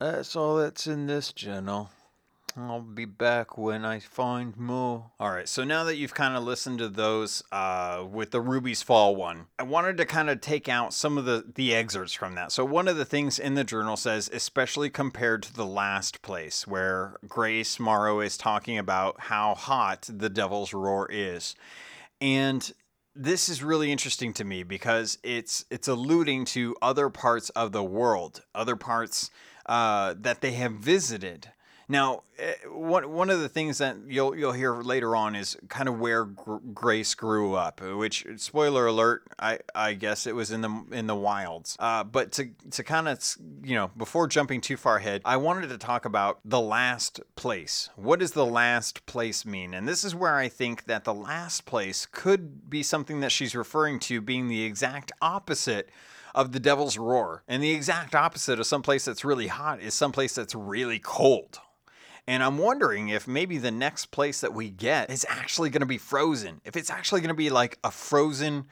[0.00, 1.90] That's all that's in this journal.
[2.56, 5.10] I'll be back when I find more.
[5.18, 8.80] All right, so now that you've kind of listened to those uh, with the Ruby's
[8.80, 12.36] Fall one, I wanted to kind of take out some of the, the excerpts from
[12.36, 12.52] that.
[12.52, 16.64] So, one of the things in the journal says, especially compared to the last place,
[16.64, 21.56] where Grace Morrow is talking about how hot the Devil's Roar is.
[22.20, 22.72] And
[23.14, 27.84] this is really interesting to me because it's it's alluding to other parts of the
[27.84, 29.30] world, other parts
[29.66, 31.50] uh, that they have visited.
[31.88, 35.88] Now, eh, one one of the things that you'll you'll hear later on is kind
[35.88, 37.80] of where Grace grew up.
[37.80, 41.76] Which, spoiler alert, I, I guess it was in the in the wilds.
[41.78, 43.18] Uh, but to to kind of
[43.62, 47.90] you know before jumping too far ahead, I wanted to talk about the last place.
[47.96, 49.74] What does the last place mean?
[49.74, 53.54] And this is where I think that the last place could be something that she's
[53.54, 55.90] referring to being the exact opposite
[56.34, 57.44] of the devil's roar.
[57.46, 61.60] And the exact opposite of someplace that's really hot is someplace that's really cold.
[62.26, 65.86] And I'm wondering if maybe the next place that we get is actually going to
[65.86, 66.60] be frozen.
[66.64, 68.64] If it's actually going to be like a frozen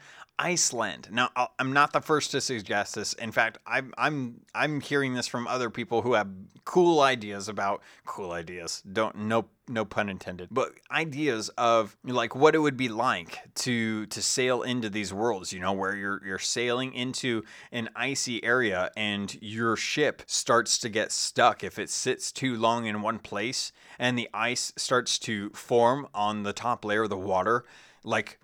[0.43, 1.07] Iceland.
[1.09, 3.13] Now, I'm not the first to suggest this.
[3.13, 6.27] In fact, I'm I'm I'm hearing this from other people who have
[6.65, 8.83] cool ideas about cool ideas.
[8.91, 14.05] Don't no no pun intended, but ideas of like what it would be like to
[14.07, 15.53] to sail into these worlds.
[15.53, 20.89] You know, where you're you're sailing into an icy area and your ship starts to
[20.89, 25.51] get stuck if it sits too long in one place and the ice starts to
[25.51, 27.63] form on the top layer of the water,
[28.03, 28.39] like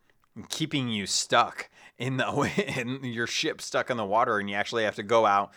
[0.48, 2.28] keeping you stuck in the
[2.80, 5.52] in your ship stuck in the water and you actually have to go out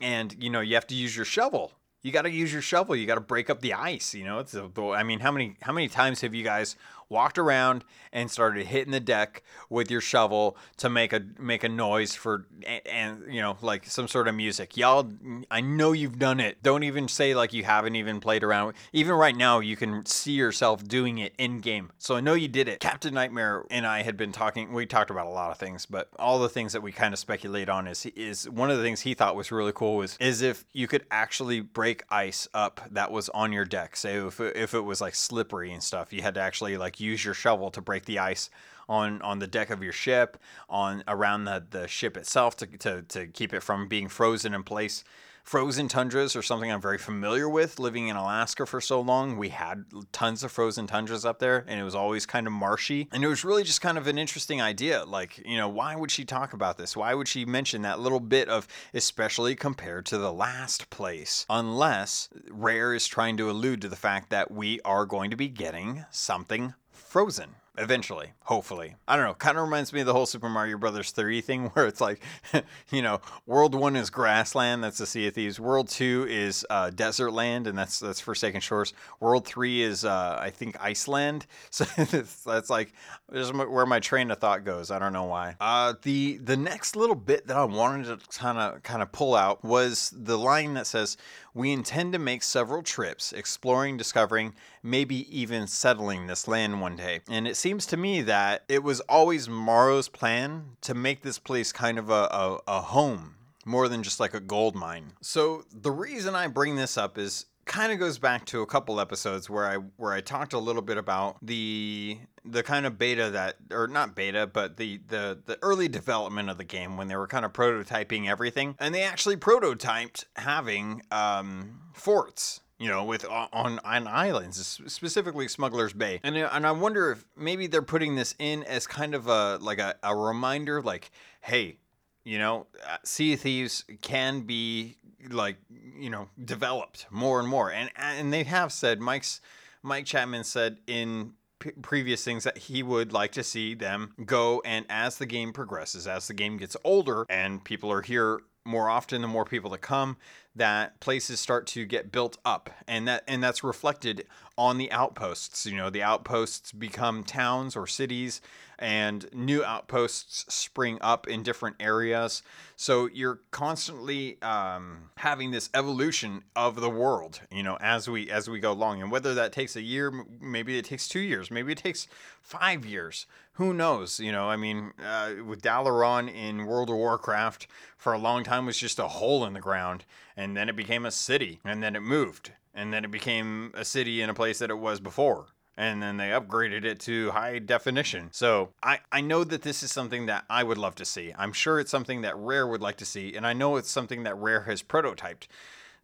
[0.00, 1.72] and you know you have to use your shovel.
[2.02, 2.94] You got to use your shovel.
[2.94, 4.40] You got to break up the ice you know?
[4.40, 6.76] It's a, i mean how many how many times have you guys
[7.08, 11.68] walked around and started hitting the deck with your shovel to make a make a
[11.68, 12.46] noise for
[12.86, 14.76] and, you know like some sort of music.
[14.76, 15.10] Y'all,
[15.50, 16.62] I know you've done it.
[16.62, 18.74] Don't even say like you haven't even played around.
[18.92, 21.90] Even right now, you can see yourself doing it in game.
[21.98, 22.80] So I know you did it.
[22.80, 24.72] Captain Nightmare and I had been talking.
[24.72, 27.18] We talked about a lot of things, but all the things that we kind of
[27.18, 30.42] speculate on is is one of the things he thought was really cool was is
[30.42, 33.96] if you could actually break ice up that was on your deck.
[33.96, 37.06] Say if it, if it was like slippery and stuff, you had to actually like
[37.06, 38.50] use your shovel to break the ice
[38.88, 43.02] on on the deck of your ship, on around the, the ship itself to, to,
[43.02, 45.04] to keep it from being frozen in place.
[45.42, 47.78] Frozen tundras are something I'm very familiar with.
[47.78, 51.78] Living in Alaska for so long, we had tons of frozen tundras up there, and
[51.78, 53.08] it was always kind of marshy.
[53.12, 55.04] And it was really just kind of an interesting idea.
[55.04, 56.96] Like, you know, why would she talk about this?
[56.96, 61.46] Why would she mention that little bit of, especially compared to the last place?
[61.48, 65.48] Unless Rare is trying to allude to the fact that we are going to be
[65.48, 66.74] getting something
[67.16, 68.94] frozen eventually, hopefully.
[69.06, 69.34] I don't know.
[69.34, 72.20] Kind of reminds me of the whole Super Mario Brothers 3 thing where it's like,
[72.90, 75.60] you know, World 1 is grassland, that's the Sea of Thieves.
[75.60, 78.92] World 2 is uh, desert land, and that's that's Forsaken Shores.
[79.20, 81.46] World 3 is, uh, I think, Iceland.
[81.70, 82.92] So that's like
[83.28, 84.90] this is where my train of thought goes.
[84.90, 85.56] I don't know why.
[85.60, 89.34] Uh, the the next little bit that I wanted to kind of kind of pull
[89.34, 91.18] out was the line that says,
[91.56, 97.22] "We intend to make several trips, exploring, discovering, maybe even settling this land one day."
[97.30, 101.72] And it seems to me that it was always Morrow's plan to make this place
[101.72, 105.14] kind of a, a, a home more than just like a gold mine.
[105.22, 109.00] So the reason I bring this up is kind of goes back to a couple
[109.00, 113.30] episodes where I where I talked a little bit about the the kind of beta
[113.30, 117.16] that or not beta but the the the early development of the game when they
[117.16, 118.76] were kind of prototyping everything.
[118.78, 125.94] And they actually prototyped having um, forts you know, with on on islands, specifically Smuggler's
[125.94, 129.56] Bay, and and I wonder if maybe they're putting this in as kind of a
[129.62, 131.78] like a, a reminder, like, hey,
[132.26, 134.96] you know, uh, Sea Thieves can be
[135.30, 135.56] like
[135.96, 139.40] you know developed more and more, and and they have said Mike's
[139.82, 144.60] Mike Chapman said in p- previous things that he would like to see them go
[144.64, 148.90] and as the game progresses, as the game gets older, and people are here more
[148.90, 150.16] often the more people that come
[150.56, 152.70] that places start to get built up.
[152.88, 154.26] And that and that's reflected
[154.58, 158.40] on the outposts you know the outposts become towns or cities
[158.78, 162.42] and new outposts spring up in different areas.
[162.76, 168.48] So you're constantly um, having this evolution of the world you know as we as
[168.48, 169.02] we go along.
[169.02, 172.06] And whether that takes a year maybe it takes two years maybe it takes
[172.40, 173.26] five years.
[173.54, 174.20] Who knows?
[174.20, 177.66] You know i mean uh, with dalaran in world of warcraft
[177.96, 180.04] for a long time was just a hole in the ground
[180.36, 183.84] and then it became a city, and then it moved, and then it became a
[183.84, 185.46] city in a place that it was before.
[185.78, 188.28] And then they upgraded it to high definition.
[188.32, 191.34] So I, I know that this is something that I would love to see.
[191.36, 194.22] I'm sure it's something that Rare would like to see, and I know it's something
[194.22, 195.48] that Rare has prototyped.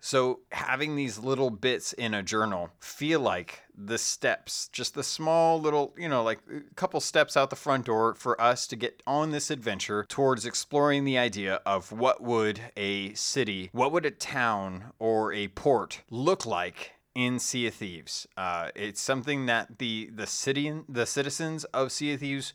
[0.04, 5.60] So having these little bits in a journal feel like the steps, just the small
[5.60, 9.00] little, you know, like a couple steps out the front door for us to get
[9.06, 14.10] on this adventure towards exploring the idea of what would a city, what would a
[14.10, 18.26] town or a port look like in Sea of Thieves.
[18.36, 22.54] Uh, it's something that the the city, the citizens of Sea of Thieves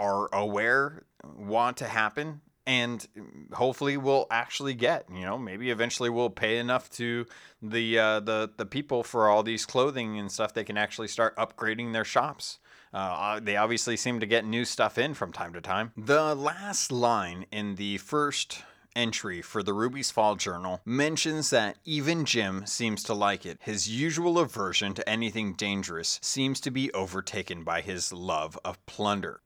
[0.00, 3.08] are aware want to happen and
[3.52, 7.26] hopefully we'll actually get you know maybe eventually we'll pay enough to
[7.60, 11.36] the uh, the the people for all these clothing and stuff they can actually start
[11.36, 12.60] upgrading their shops
[12.94, 16.32] uh, uh, they obviously seem to get new stuff in from time to time the
[16.36, 18.62] last line in the first
[18.94, 23.58] entry for the Ruby's Fall Journal mentions that even Jim seems to like it.
[23.62, 29.42] His usual aversion to anything dangerous seems to be overtaken by his love of plunder.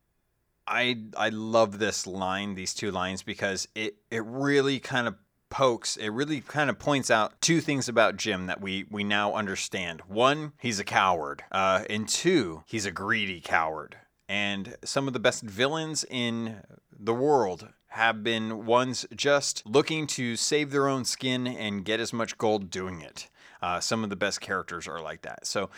[0.67, 5.17] I I love this line, these two lines, because it it really kind of
[5.51, 9.35] pokes, it really kind of points out two things about Jim that we we now
[9.35, 10.03] understand.
[10.09, 13.97] One, he's a coward, uh, and two, he's a greedy coward.
[14.29, 16.63] And some of the best villains in
[16.99, 22.13] the world have been ones just looking to save their own skin and get as
[22.13, 23.29] much gold doing it.
[23.63, 25.47] Uh, some of the best characters are like that.
[25.47, 25.71] So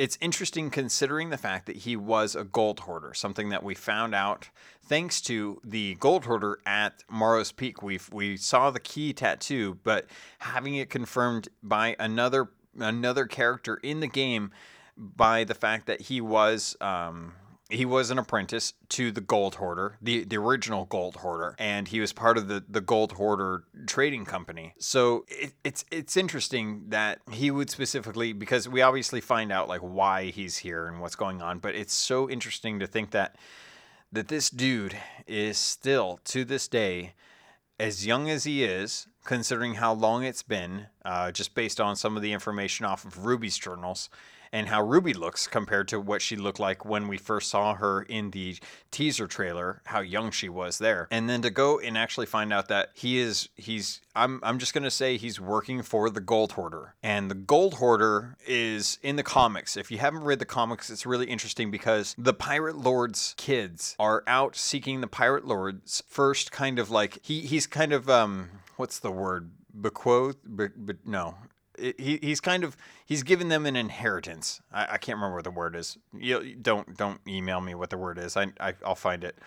[0.00, 4.14] it's interesting considering the fact that he was a gold hoarder, something that we found
[4.14, 4.48] out
[4.82, 7.82] thanks to the gold hoarder at Morrow's Peak.
[7.82, 10.06] We we saw the key tattoo, but
[10.38, 12.48] having it confirmed by another
[12.78, 14.52] another character in the game
[14.96, 17.34] by the fact that he was um,
[17.70, 22.00] he was an apprentice to the gold hoarder the, the original gold hoarder and he
[22.00, 24.74] was part of the, the gold hoarder trading company.
[24.78, 29.80] So it, it's it's interesting that he would specifically because we obviously find out like
[29.80, 33.36] why he's here and what's going on but it's so interesting to think that
[34.12, 34.96] that this dude
[35.26, 37.14] is still to this day
[37.78, 42.16] as young as he is considering how long it's been uh, just based on some
[42.16, 44.08] of the information off of ruby's journals
[44.52, 48.02] and how Ruby looks compared to what she looked like when we first saw her
[48.02, 48.56] in the
[48.90, 51.08] teaser trailer, how young she was there.
[51.10, 54.72] And then to go and actually find out that he is he's I'm I'm just
[54.74, 56.94] to say he's working for the Gold Hoarder.
[57.02, 59.76] And the Gold Hoarder is in the comics.
[59.76, 64.24] If you haven't read the comics, it's really interesting because the Pirate Lord's kids are
[64.26, 68.98] out seeking the Pirate Lord's first kind of like he he's kind of um what's
[68.98, 71.36] the word bequoth but be, no
[71.98, 74.60] he, he's kind of he's given them an inheritance.
[74.72, 75.98] I, I can't remember what the word is.
[76.16, 78.36] You don't don't email me what the word is.
[78.36, 79.38] I, I will find it.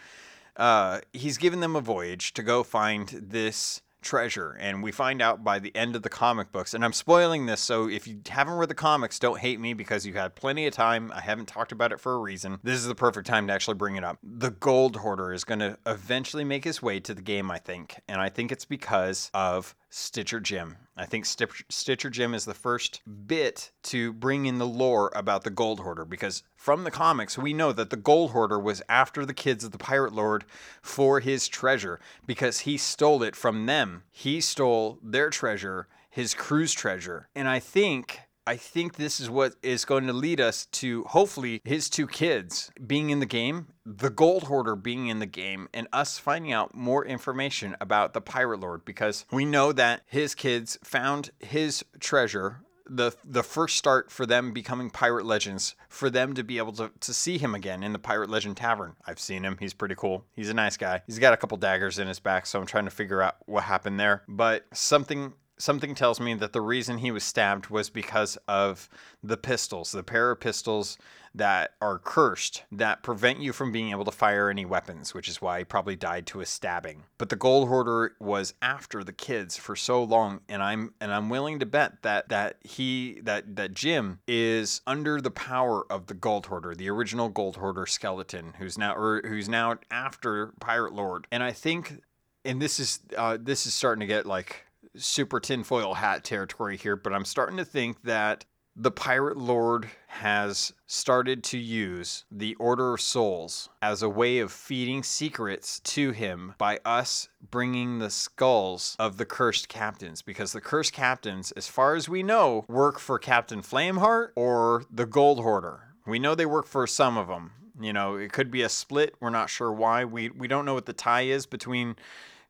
[0.55, 5.43] Uh, he's given them a voyage to go find this treasure, and we find out
[5.43, 6.73] by the end of the comic books.
[6.73, 10.05] And I'm spoiling this, so if you haven't read the comics, don't hate me because
[10.05, 11.11] you had plenty of time.
[11.11, 12.59] I haven't talked about it for a reason.
[12.63, 14.19] This is the perfect time to actually bring it up.
[14.21, 17.99] The Gold Hoarder is going to eventually make his way to the game, I think,
[18.07, 20.77] and I think it's because of Stitcher Jim.
[20.97, 25.51] I think Stitcher Jim is the first bit to bring in the lore about the
[25.51, 29.35] Gold Hoarder because from the comics, we know that the Gold Hoarder was after the
[29.35, 30.45] kids of the Pirate Lord
[30.81, 34.01] for his treasure because he stole it from them.
[34.09, 37.29] He stole their treasure, his crew's treasure.
[37.35, 41.61] And I think I think this is what is going to lead us to hopefully
[41.63, 45.87] his two kids being in the game, the gold hoarder being in the game, and
[45.93, 50.77] us finding out more information about the pirate lord because we know that his kids
[50.83, 52.61] found his treasure.
[52.85, 56.91] The, the first start for them becoming pirate legends, for them to be able to,
[56.99, 58.97] to see him again in the Pirate Legend Tavern.
[59.07, 59.55] I've seen him.
[59.57, 60.25] He's pretty cool.
[60.35, 61.01] He's a nice guy.
[61.07, 63.63] He's got a couple daggers in his back, so I'm trying to figure out what
[63.63, 64.23] happened there.
[64.27, 65.31] But something
[65.63, 68.89] something tells me that the reason he was stabbed was because of
[69.23, 70.97] the pistols, the pair of pistols
[71.33, 75.41] that are cursed that prevent you from being able to fire any weapons, which is
[75.41, 77.03] why he probably died to a stabbing.
[77.17, 81.29] But the gold hoarder was after the kids for so long, and I'm and I'm
[81.29, 86.13] willing to bet that that he that that Jim is under the power of the
[86.13, 91.25] gold hoarder, the original gold hoarder skeleton, who's now or who's now after Pirate Lord.
[91.31, 92.01] And I think
[92.43, 96.95] and this is uh, this is starting to get like super tinfoil hat territory here,
[96.95, 102.95] but I'm starting to think that the Pirate Lord has started to use the Order
[102.95, 108.95] of Souls as a way of feeding secrets to him by us bringing the skulls
[108.97, 110.23] of the cursed captains.
[110.23, 115.05] Because the cursed captains, as far as we know, work for Captain Flameheart or the
[115.05, 115.93] Gold Hoarder.
[116.07, 117.51] We know they work for some of them.
[117.79, 119.15] You know, it could be a split.
[119.19, 120.05] We're not sure why.
[120.05, 121.95] We we don't know what the tie is between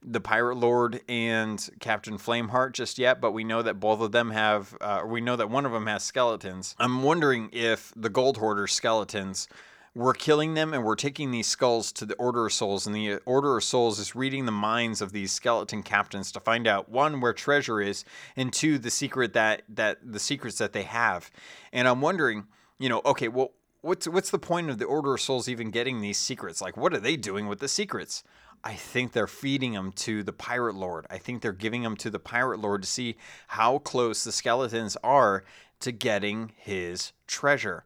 [0.03, 4.31] the Pirate Lord and Captain Flameheart just yet, but we know that both of them
[4.31, 6.75] have, uh, we know that one of them has skeletons.
[6.79, 9.47] I'm wondering if the Gold Hoarder skeletons
[9.95, 13.19] were killing them and we're taking these skulls to the Order of Souls, and the
[13.25, 17.21] Order of Souls is reading the minds of these skeleton captains to find out one
[17.21, 18.03] where treasure is,
[18.35, 21.29] and two the secret that that the secrets that they have.
[21.71, 22.47] And I'm wondering,
[22.79, 23.51] you know, okay, well,
[23.81, 26.61] what's what's the point of the Order of Souls even getting these secrets?
[26.61, 28.23] Like, what are they doing with the secrets?
[28.63, 31.05] I think they're feeding them to the Pirate Lord.
[31.09, 34.95] I think they're giving them to the Pirate Lord to see how close the skeletons
[35.03, 35.43] are
[35.81, 37.83] to getting his treasure.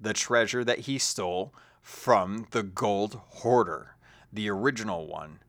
[0.00, 1.52] The treasure that he stole
[1.82, 3.96] from the Gold Hoarder,
[4.32, 5.40] the original one.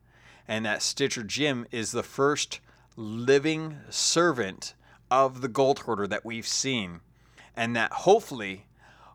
[0.46, 2.60] And that Stitcher Jim is the first
[2.94, 4.74] living servant
[5.10, 7.00] of the Gold Hoarder that we've seen.
[7.56, 8.66] And that hopefully,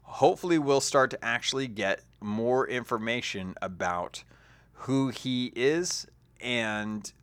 [0.01, 4.23] hopefully we'll start to actually get more information about
[4.83, 6.07] who he is
[6.41, 7.13] and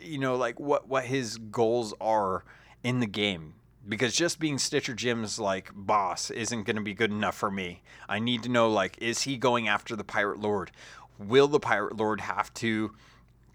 [0.00, 2.44] you know like what what his goals are
[2.84, 3.54] in the game
[3.88, 7.82] because just being Stitcher Jim's like boss isn't going to be good enough for me.
[8.08, 10.70] I need to know like is he going after the pirate lord?
[11.18, 12.92] Will the pirate lord have to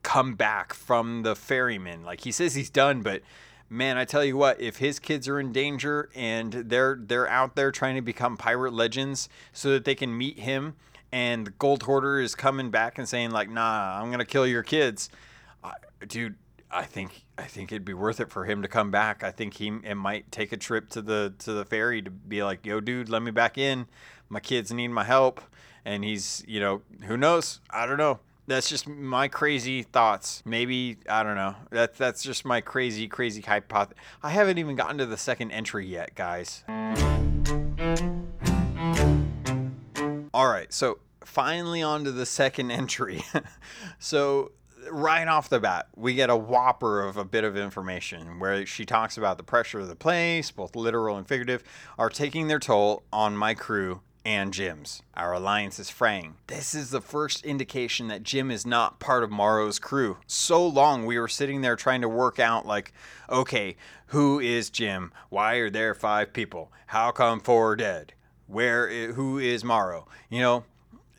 [0.04, 2.04] come back from the ferryman?
[2.04, 3.22] Like he says he's done, but
[3.70, 7.56] man, I tell you what, if his kids are in danger and they're they're out
[7.56, 10.76] there trying to become pirate legends so that they can meet him
[11.12, 14.64] and the gold hoarder is coming back and saying like, "Nah, I'm to kill your
[14.64, 15.10] kids."
[16.08, 16.36] Dude,
[16.70, 19.24] I think I think it'd be worth it for him to come back.
[19.24, 22.44] I think he it might take a trip to the to the ferry to be
[22.44, 23.88] like, "Yo, dude, let me back in.
[24.30, 25.42] My kids need my help."
[25.86, 27.62] And he's, you know, who knows?
[27.70, 28.20] I don't know.
[28.46, 30.44] That's just my crazy thoughts.
[30.46, 31.56] Maybe I don't know.
[31.70, 33.98] That's that's just my crazy crazy hypothesis.
[34.22, 36.64] I haven't even gotten to the second entry yet, guys.
[40.38, 43.24] All right, so finally on to the second entry.
[43.98, 44.52] so
[44.92, 48.86] right off the bat, we get a whopper of a bit of information where she
[48.86, 51.64] talks about the pressure of the place, both literal and figurative,
[51.98, 55.02] are taking their toll on my crew and Jim's.
[55.16, 56.36] Our alliance is fraying.
[56.46, 60.18] This is the first indication that Jim is not part of Morrow's crew.
[60.28, 62.94] So long we were sitting there trying to work out, like,
[63.28, 63.76] okay,
[64.08, 65.12] who is Jim?
[65.30, 66.72] Why are there five people?
[66.86, 68.14] How come four are dead?
[68.48, 70.08] Where, who is Morrow?
[70.30, 70.64] You know,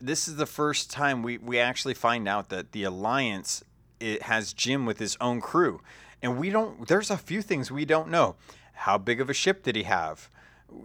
[0.01, 3.63] this is the first time we, we actually find out that the alliance
[3.99, 5.81] it has Jim with his own crew,
[6.21, 6.87] and we don't.
[6.87, 8.35] There's a few things we don't know.
[8.73, 10.29] How big of a ship did he have?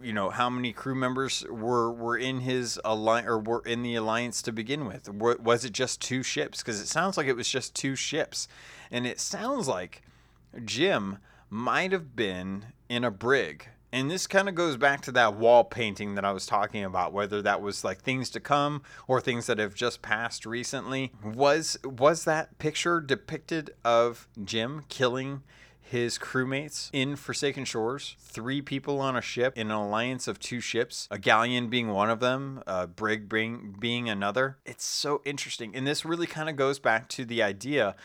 [0.01, 3.95] You know, how many crew members were were in his alliance or were in the
[3.95, 5.09] alliance to begin with?
[5.09, 6.59] Was it just two ships?
[6.59, 8.47] Because it sounds like it was just two ships,
[8.91, 10.01] and it sounds like
[10.63, 11.19] Jim
[11.49, 15.63] might have been in a brig and this kind of goes back to that wall
[15.63, 19.45] painting that I was talking about, whether that was like things to come or things
[19.45, 21.13] that have just passed recently.
[21.23, 25.43] Was was that picture depicted of Jim killing
[25.81, 28.15] his crewmates in Forsaken Shores.
[28.19, 32.09] Three people on a ship in an alliance of two ships, a galleon being one
[32.09, 34.57] of them, a brig being, being another.
[34.65, 35.75] It's so interesting.
[35.75, 37.95] And this really kind of goes back to the idea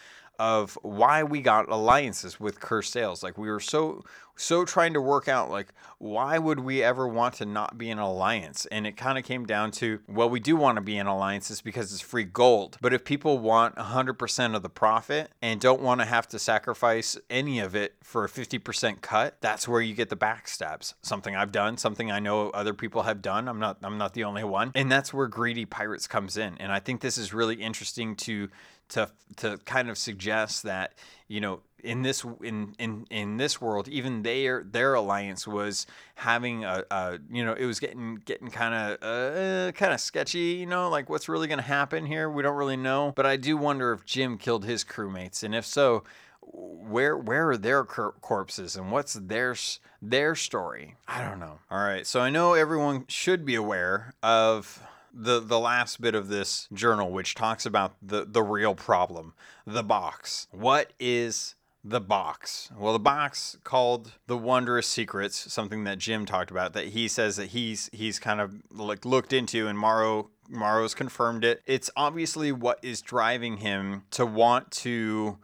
[0.41, 3.22] of why we got alliances with cursed sails.
[3.22, 4.03] Like we were so
[4.36, 7.99] so trying to work out like why would we ever want to not be an
[7.99, 8.64] alliance?
[8.72, 11.61] And it kind of came down to well, we do want to be in alliances
[11.61, 12.78] because it's free gold.
[12.80, 17.18] But if people want 100% of the profit and don't want to have to sacrifice
[17.28, 20.95] any of it for a 50% cut, that's where you get the backstabs.
[21.03, 23.47] Something I've done, something I know other people have done.
[23.47, 24.72] I'm not I'm not the only one.
[24.74, 26.57] And that's where greedy pirates comes in.
[26.59, 28.49] And I think this is really interesting to
[28.91, 30.93] to to kind of suggest that
[31.28, 35.86] you know in this in in in this world even their their alliance was
[36.16, 40.57] having a, a you know it was getting getting kind of uh, kind of sketchy
[40.59, 42.28] you know like what's really going to happen here?
[42.28, 43.12] We don't really know.
[43.16, 46.05] But i do wonder if jim killed his crewmates and if so
[46.43, 49.55] where where are their cor- corpses and what's their
[50.03, 50.97] their story?
[51.07, 51.59] I don't know.
[51.70, 54.82] All right so i know everyone should be aware of
[55.13, 59.35] the the last bit of this journal which talks about the the real problem
[59.67, 60.47] the box.
[60.51, 61.55] What is
[61.85, 62.71] the box?
[62.77, 67.37] Well the box called the wondrous secrets something that jim talked about that he says
[67.37, 71.63] that he's he's kind of like looked into and morrow morrow's confirmed it.
[71.67, 75.39] It's obviously what is driving him to want to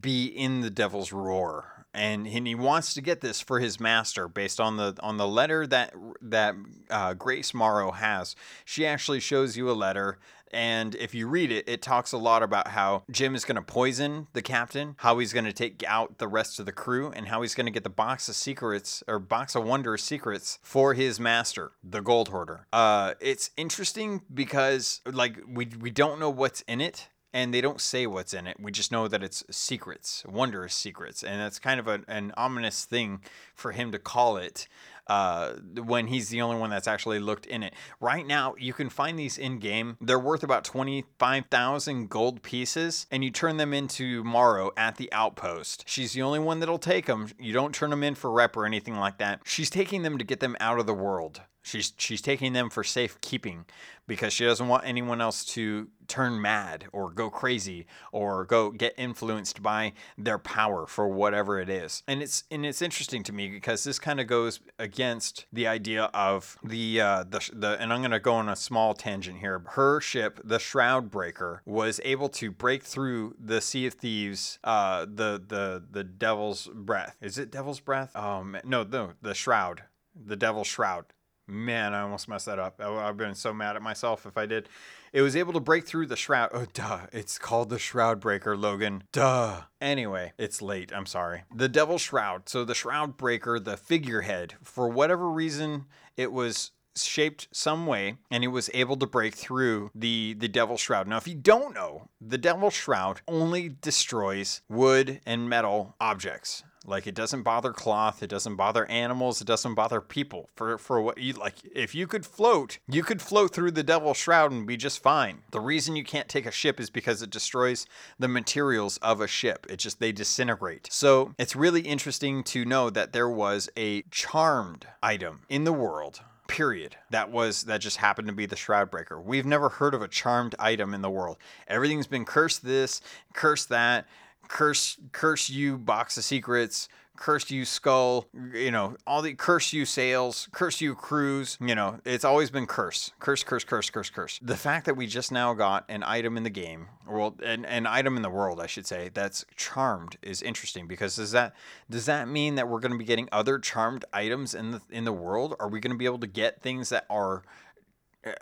[0.00, 4.28] be in the devil's roar and, and he wants to get this for his master
[4.28, 6.54] based on the on the letter that that
[6.90, 8.36] uh, Grace Morrow has.
[8.64, 10.18] She actually shows you a letter
[10.54, 13.62] and if you read it, it talks a lot about how Jim is going to
[13.62, 17.26] poison the captain, how he's going to take out the rest of the crew, and
[17.26, 20.94] how he's going to get the box of secrets or box of wonder secrets for
[20.94, 22.68] his master, the Gold Hoarder.
[22.72, 27.80] Uh, it's interesting because like we we don't know what's in it and they don't
[27.80, 28.58] say what's in it.
[28.60, 32.84] We just know that it's secrets, wondrous secrets, and that's kind of a, an ominous
[32.84, 33.20] thing
[33.56, 34.68] for him to call it
[35.08, 35.54] uh,
[35.84, 37.74] when he's the only one that's actually looked in it.
[38.00, 39.96] Right now, you can find these in game.
[40.00, 45.84] They're worth about 25,000 gold pieces, and you turn them into Morrow at the outpost.
[45.88, 47.30] She's the only one that'll take them.
[47.38, 49.40] You don't turn them in for rep or anything like that.
[49.44, 52.84] She's taking them to get them out of the world She's she's taking them for
[52.84, 53.64] safekeeping
[54.06, 58.92] because she doesn't want anyone else to turn mad or go crazy or go get
[58.98, 62.02] influenced by their power for whatever it is.
[62.06, 66.10] And it's and it's interesting to me because this kind of goes against the idea
[66.12, 69.62] of the uh, the the and I'm going to go on a small tangent here.
[69.70, 75.06] Her ship, the Shroud Breaker, was able to break through the Sea of Thieves, uh,
[75.06, 77.16] the the the Devil's Breath.
[77.22, 78.14] Is it Devil's Breath?
[78.14, 79.84] Um, no, no, the Shroud,
[80.14, 81.06] the Devil's Shroud
[81.46, 82.80] Man, I almost messed that up.
[82.80, 84.68] I've been so mad at myself if I did.
[85.12, 86.50] It was able to break through the shroud.
[86.52, 87.06] Oh, duh.
[87.12, 89.04] It's called the Shroud Breaker, Logan.
[89.12, 89.62] Duh.
[89.80, 90.92] Anyway, it's late.
[90.92, 91.44] I'm sorry.
[91.54, 92.48] The Devil Shroud.
[92.48, 95.84] So the Shroud Breaker, the figurehead, for whatever reason,
[96.16, 100.76] it was shaped some way and it was able to break through the the devil
[100.76, 106.62] shroud now if you don't know the devil shroud only destroys wood and metal objects
[106.84, 110.48] like it doesn't bother cloth, it doesn't bother animals, it doesn't bother people.
[110.54, 114.16] For for what you like if you could float, you could float through the devil's
[114.16, 115.42] shroud and be just fine.
[115.50, 117.86] The reason you can't take a ship is because it destroys
[118.18, 119.66] the materials of a ship.
[119.68, 120.88] It just they disintegrate.
[120.90, 126.20] So, it's really interesting to know that there was a charmed item in the world
[126.46, 130.02] period that was that just happened to be the shroud breaker we've never heard of
[130.02, 133.00] a charmed item in the world everything's been cursed this
[133.32, 134.06] cursed that
[134.48, 139.84] curse curse you box of secrets curse you skull you know all the curse you
[139.84, 144.40] sails curse you crews you know it's always been curse curse curse curse curse curse.
[144.42, 147.86] The fact that we just now got an item in the game well an, an
[147.86, 151.54] item in the world i should say that's charmed is interesting because does that
[151.88, 155.04] does that mean that we're going to be getting other charmed items in the in
[155.04, 155.54] the world?
[155.58, 157.42] Are we going to be able to get things that are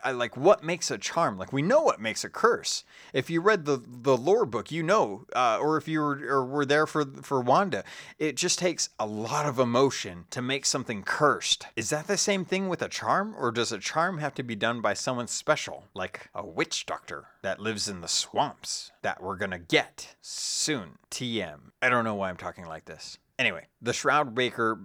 [0.02, 1.38] I like what makes a charm.
[1.38, 2.84] Like we know what makes a curse.
[3.12, 6.44] If you read the the lore book, you know, uh, or if you were or
[6.44, 7.84] were there for for Wanda,
[8.18, 11.66] it just takes a lot of emotion to make something cursed.
[11.76, 14.54] Is that the same thing with a charm, or does a charm have to be
[14.54, 19.36] done by someone special, like a witch doctor that lives in the swamps that we're
[19.36, 20.98] gonna get soon?
[21.10, 21.72] TM.
[21.80, 23.18] I don't know why I'm talking like this.
[23.38, 24.78] Anyway, the Shroud Breaker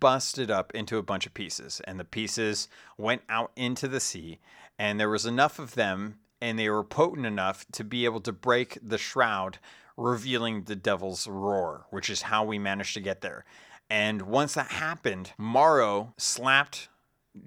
[0.00, 2.68] busted up into a bunch of pieces, and the pieces
[2.98, 4.38] went out into the sea,
[4.78, 8.32] and there was enough of them, and they were potent enough to be able to
[8.32, 9.58] break the shroud,
[9.96, 13.44] revealing the devil's roar, which is how we managed to get there.
[13.88, 16.88] And once that happened, Morrow slapped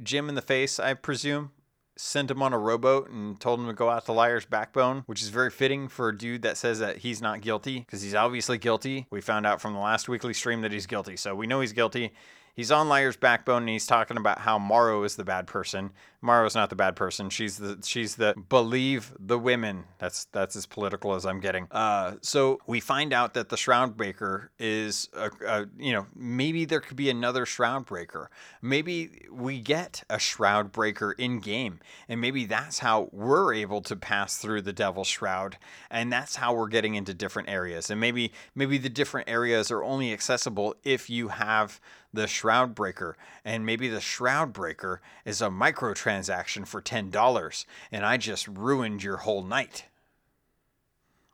[0.04, 1.52] Jim in the face, I presume,
[2.00, 5.22] sent him on a rowboat and told him to go out to Liar's backbone, which
[5.22, 8.58] is very fitting for a dude that says that he's not guilty because he's obviously
[8.58, 9.06] guilty.
[9.10, 11.74] We found out from the last weekly stream that he's guilty, so we know he's
[11.74, 12.14] guilty.
[12.60, 15.92] He's on Liar's backbone and he's talking about how Morrow is the bad person.
[16.22, 17.30] Morrow's not the bad person.
[17.30, 19.86] She's the she's the believe the women.
[20.00, 21.70] That's that's as political as I'm getting.
[21.72, 26.66] Uh, so we find out that the Shroud Breaker is a, a, you know maybe
[26.66, 28.30] there could be another Shroud Breaker.
[28.62, 31.80] Maybe we get a Shroud Breaker in game,
[32.10, 35.58] and maybe that's how we're able to pass through the Devil's Shroud,
[35.90, 37.90] and that's how we're getting into different areas.
[37.90, 41.80] And maybe maybe the different areas are only accessible if you have
[42.14, 48.18] the Shroud Breaker, and maybe the Shroud Breaker is a microtransaction for $10 and I
[48.18, 49.86] just ruined your whole night.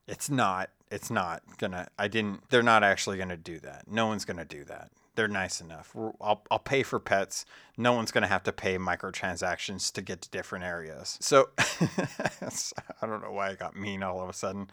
[0.08, 0.70] It's not.
[0.92, 1.88] It's not gonna.
[1.98, 2.50] I didn't.
[2.50, 3.92] They're not actually gonna do that.
[3.92, 4.92] No one's gonna do that.
[5.16, 5.96] They're nice enough.
[6.22, 7.46] I'll, I'll pay for pets.
[7.78, 11.18] No one's to have to pay microtransactions to get to different areas.
[11.22, 14.70] So I don't know why I got mean all of a sudden.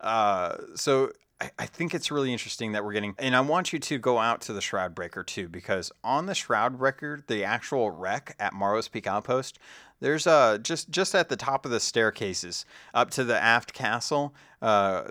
[0.00, 1.12] Uh, so
[1.44, 4.18] I, I think it's really interesting that we're getting, and I want you to go
[4.18, 8.52] out to the Shroud Breaker too, because on the Shroud Breaker, the actual wreck at
[8.52, 9.58] Morrow's Peak Outpost,
[10.00, 14.34] there's uh just just at the top of the staircases up to the aft castle,
[14.60, 15.04] uh,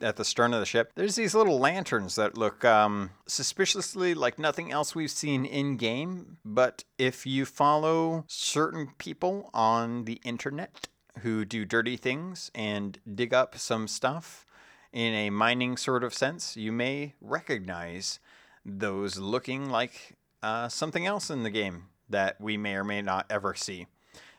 [0.00, 0.92] at the stern of the ship.
[0.94, 6.38] There's these little lanterns that look um, suspiciously like nothing else we've seen in game.
[6.44, 10.88] But if you follow certain people on the internet
[11.20, 14.46] who do dirty things and dig up some stuff
[14.92, 18.20] in a mining sort of sense, you may recognize
[18.64, 23.26] those looking like uh, something else in the game that we may or may not
[23.30, 23.86] ever see.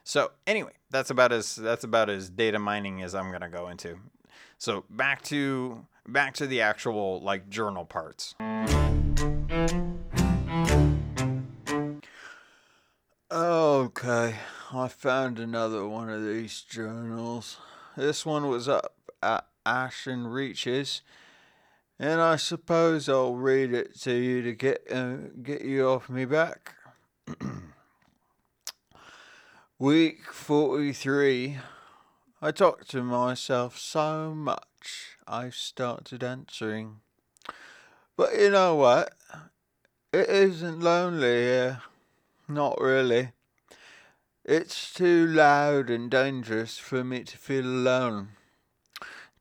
[0.04, 3.98] So anyway, that's about as that's about as data mining as I'm gonna go into.
[4.58, 8.36] So back to back to the actual like journal parts.
[13.32, 14.36] Okay,
[14.72, 17.58] I found another one of these journals.
[17.96, 18.94] This one was up
[19.24, 21.02] at Ashen Reaches,
[22.00, 26.26] and I suppose I'll read it to you to get uh, get you off me
[26.26, 26.76] back.
[29.80, 31.58] Week 43.
[32.42, 37.02] I talked to myself so much I started answering.
[38.16, 39.14] But you know what?
[40.12, 41.82] It isn't lonely here.
[42.48, 43.32] Not really.
[44.46, 48.30] It's too loud and dangerous for me to feel alone.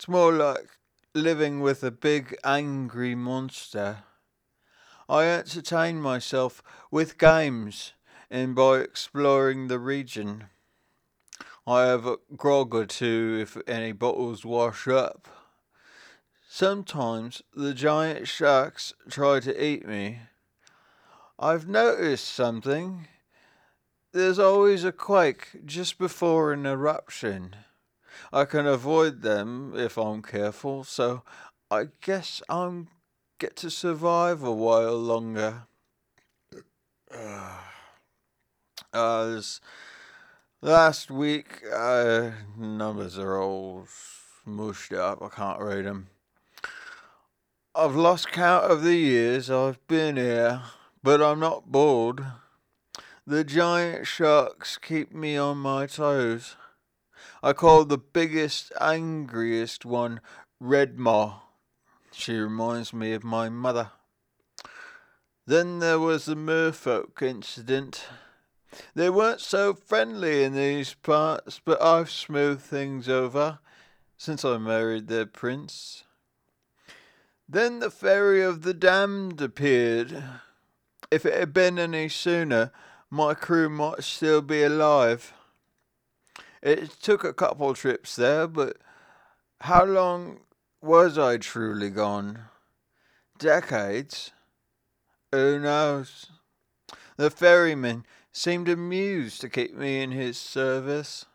[0.03, 0.69] It's more like
[1.15, 3.99] living with a big angry monster.
[5.09, 7.93] I entertain myself with games
[8.29, 10.47] and by exploring the region.
[11.69, 15.29] I have a grog or two if any bottles wash up.
[16.49, 20.19] Sometimes the giant sharks try to eat me.
[21.39, 23.07] I've noticed something.
[24.11, 27.55] There's always a quake just before an eruption.
[28.33, 31.23] I can avoid them if I'm careful, so
[31.71, 32.89] I guess I'm
[33.39, 35.63] get to survive a while longer.
[38.95, 39.41] Uh,
[40.61, 45.23] last week, uh, numbers are all smushed up.
[45.23, 46.09] I can't read them.
[47.75, 50.61] I've lost count of the years I've been here,
[51.03, 52.23] but I'm not bored.
[53.27, 56.57] The giant sharks keep me on my toes.
[57.45, 60.21] I call the biggest, angriest one
[60.63, 61.41] Redmaw.
[62.13, 63.91] She reminds me of my mother.
[65.45, 68.05] Then there was the merfolk incident.
[68.95, 73.59] They weren't so friendly in these parts, but I've smoothed things over
[74.17, 76.05] since I married their prince.
[77.49, 80.23] Then the Ferry of the Damned appeared.
[81.11, 82.71] If it had been any sooner,
[83.11, 85.35] my crew might still be alive.
[86.63, 88.77] It took a couple trips there, but
[89.63, 90.41] how long
[90.81, 92.45] was I truly gone?
[93.37, 94.31] Decades?
[95.33, 96.31] Who knows?
[97.17, 101.27] The ferryman seemed amused to keep me in his service.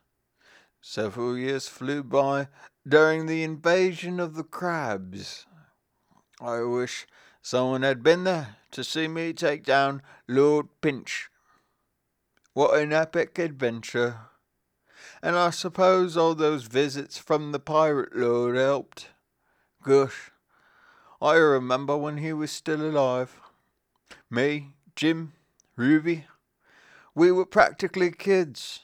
[0.82, 2.48] Several years flew by
[2.88, 5.46] during the invasion of the crabs.
[6.40, 7.06] I wish
[7.42, 11.30] someone had been there to see me take down Lord Pinch.
[12.54, 14.20] What an epic adventure!
[15.22, 19.10] And I suppose all those visits from the pirate lord helped.
[19.84, 20.32] Gosh,
[21.22, 23.40] I remember when he was still alive.
[24.30, 25.34] Me, Jim,
[25.76, 26.26] Ruby,
[27.16, 28.82] we were practically kids.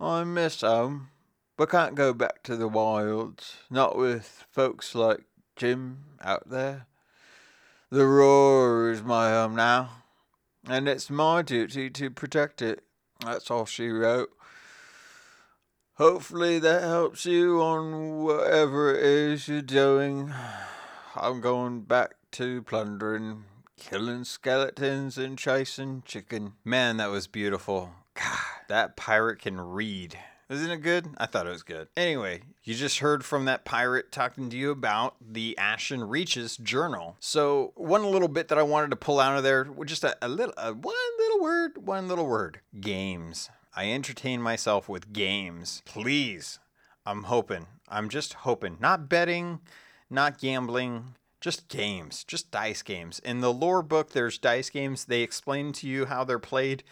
[0.00, 1.08] I miss home,
[1.56, 5.24] but can't go back to the wilds, not with folks like
[5.56, 6.86] Jim out there.
[7.90, 10.02] The roar is my home now
[10.68, 12.84] and it's my duty to protect it.
[13.24, 14.30] That's all she wrote.
[16.02, 20.34] Hopefully that helps you on whatever it is you're doing.
[21.14, 23.44] I'm going back to plundering,
[23.76, 26.54] killing skeletons, and chasing chicken.
[26.64, 27.92] Man, that was beautiful.
[28.14, 30.18] God, that pirate can read.
[30.50, 31.06] Isn't it good?
[31.18, 31.86] I thought it was good.
[31.96, 37.14] Anyway, you just heard from that pirate talking to you about the Ashen Reaches journal.
[37.20, 40.26] So, one little bit that I wanted to pull out of there, just a, a
[40.26, 43.50] little, a, one little word, one little word games.
[43.74, 45.82] I entertain myself with games.
[45.84, 46.58] Please.
[47.04, 47.66] I'm hoping.
[47.88, 48.76] I'm just hoping.
[48.80, 49.60] Not betting,
[50.10, 53.18] not gambling, just games, just dice games.
[53.18, 55.06] In the lore book, there's dice games.
[55.06, 56.84] They explain to you how they're played.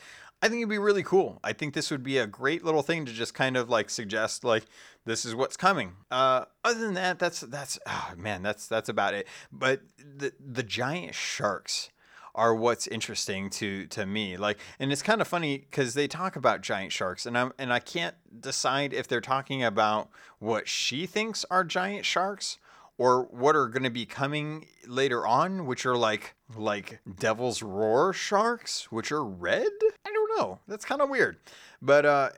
[0.42, 1.38] I think it'd be really cool.
[1.44, 4.42] I think this would be a great little thing to just kind of like suggest
[4.42, 4.64] like
[5.04, 5.92] this is what's coming.
[6.10, 9.28] Uh, other than that, that's that's oh man, that's that's about it.
[9.52, 11.90] But the the giant sharks
[12.34, 14.36] are what's interesting to to me.
[14.36, 17.72] Like, and it's kind of funny because they talk about giant sharks, and I'm and
[17.72, 22.58] I can't decide if they're talking about what she thinks are giant sharks
[22.98, 28.12] or what are going to be coming later on, which are like like Devil's Roar
[28.12, 29.70] sharks, which are red.
[30.04, 30.58] I don't know.
[30.68, 31.38] That's kind of weird,
[31.80, 32.30] but uh,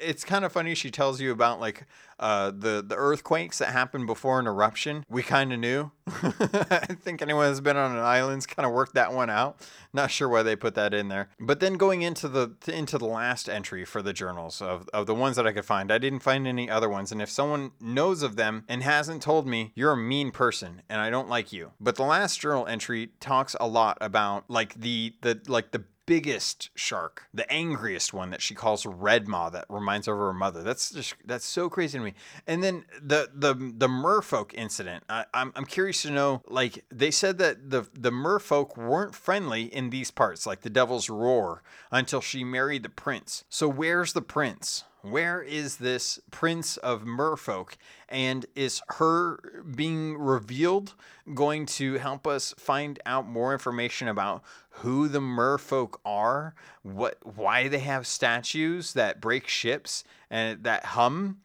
[0.00, 0.74] it's kind of funny.
[0.74, 1.86] She tells you about like
[2.18, 5.04] uh, the the earthquakes that happened before an eruption.
[5.08, 5.90] We kind of knew.
[6.06, 9.66] I think anyone who's been on an island's kind of worked that one out.
[9.92, 11.30] Not sure why they put that in there.
[11.38, 15.14] But then going into the into the last entry for the journals of, of the
[15.14, 17.12] ones that I could find, I didn't find any other ones.
[17.12, 21.00] And if someone knows of them and hasn't told me, you're a mean person and
[21.00, 21.72] I don't like you.
[21.80, 26.70] But the last journal entry talks a lot about like the the like the biggest
[26.74, 30.60] shark, the angriest one that she calls Redmaw that reminds her of her mother.
[30.60, 32.14] That's just that's so crazy to me.
[32.48, 35.04] And then the the the merfolk incident.
[35.08, 36.42] I, I'm I'm curious to know.
[36.48, 41.08] Like they said that the the merfolk weren't friendly in these parts, like the Devil's
[41.08, 43.44] Roar, until she married the prince.
[43.48, 44.82] So where's the prince?
[45.02, 47.76] Where is this prince of merfolk?
[48.08, 50.94] And is her being revealed
[51.34, 57.68] going to help us find out more information about who the merfolk are, what why
[57.68, 61.40] they have statues that break ships and that hum?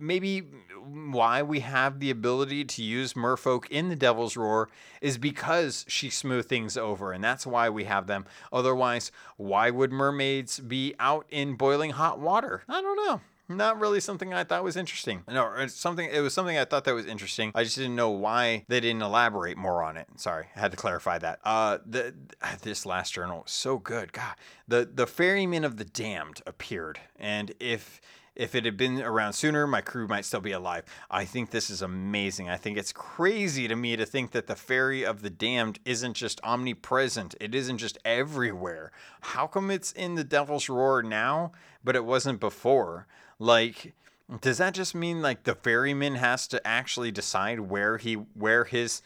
[0.00, 4.68] Maybe why we have the ability to use merfolk in the Devil's Roar
[5.00, 8.26] is because she smoothed things over, and that's why we have them.
[8.52, 12.62] Otherwise, why would mermaids be out in boiling hot water?
[12.68, 13.20] I don't know
[13.50, 15.24] not really something I thought was interesting.
[15.28, 16.08] No, it's something.
[16.10, 17.52] It was something I thought that was interesting.
[17.54, 20.06] I just didn't know why they didn't elaborate more on it.
[20.16, 21.40] Sorry, I had to clarify that.
[21.44, 22.14] Uh, the
[22.62, 24.12] this last journal was so good.
[24.12, 24.34] God,
[24.68, 28.00] the the ferryman of the damned appeared, and if
[28.40, 30.84] if it had been around sooner, my crew might still be alive.
[31.10, 32.48] I think this is amazing.
[32.48, 36.14] I think it's crazy to me to think that the ferry of the damned isn't
[36.14, 37.34] just omnipresent.
[37.38, 38.92] It isn't just everywhere.
[39.20, 41.52] How come it's in the Devil's Roar now,
[41.84, 43.06] but it wasn't before?
[43.38, 43.92] Like,
[44.40, 49.02] does that just mean like the ferryman has to actually decide where he where his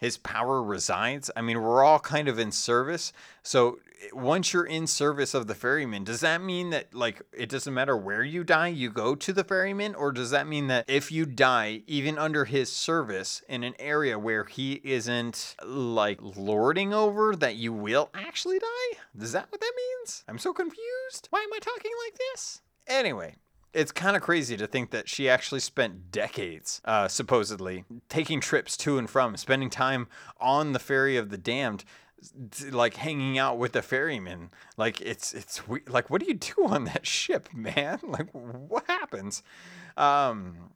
[0.00, 1.30] his power resides?
[1.36, 3.12] I mean, we're all kind of in service.
[3.42, 7.50] So eh, once you're in service of the ferryman, does that mean that like it
[7.50, 10.86] doesn't matter where you die, you go to the ferryman, or does that mean that
[10.88, 16.94] if you die even under his service in an area where he isn't like lording
[16.94, 18.98] over, that you will actually die?
[19.20, 20.24] Is that what that means?
[20.26, 21.28] I'm so confused.
[21.28, 22.62] Why am I talking like this?
[22.86, 23.36] Anyway,
[23.72, 28.76] it's kind of crazy to think that she actually spent decades, uh, supposedly, taking trips
[28.78, 30.08] to and from, spending time
[30.40, 31.84] on the ferry of the damned,
[32.70, 34.50] like hanging out with the ferryman.
[34.76, 38.00] Like it's it's like what do you do on that ship, man?
[38.02, 39.42] Like what happens?
[39.96, 40.70] Um,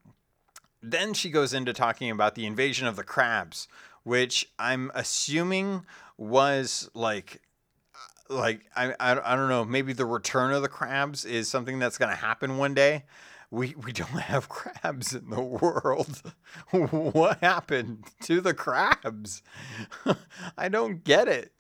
[0.82, 3.68] then she goes into talking about the invasion of the crabs,
[4.02, 5.84] which I'm assuming
[6.16, 7.40] was like
[8.28, 11.98] like I, I, I don't know maybe the return of the crabs is something that's
[11.98, 13.04] going to happen one day.
[13.50, 16.22] We we don't have crabs in the world.
[16.70, 19.42] What happened to the crabs?
[20.58, 21.52] I don't get it.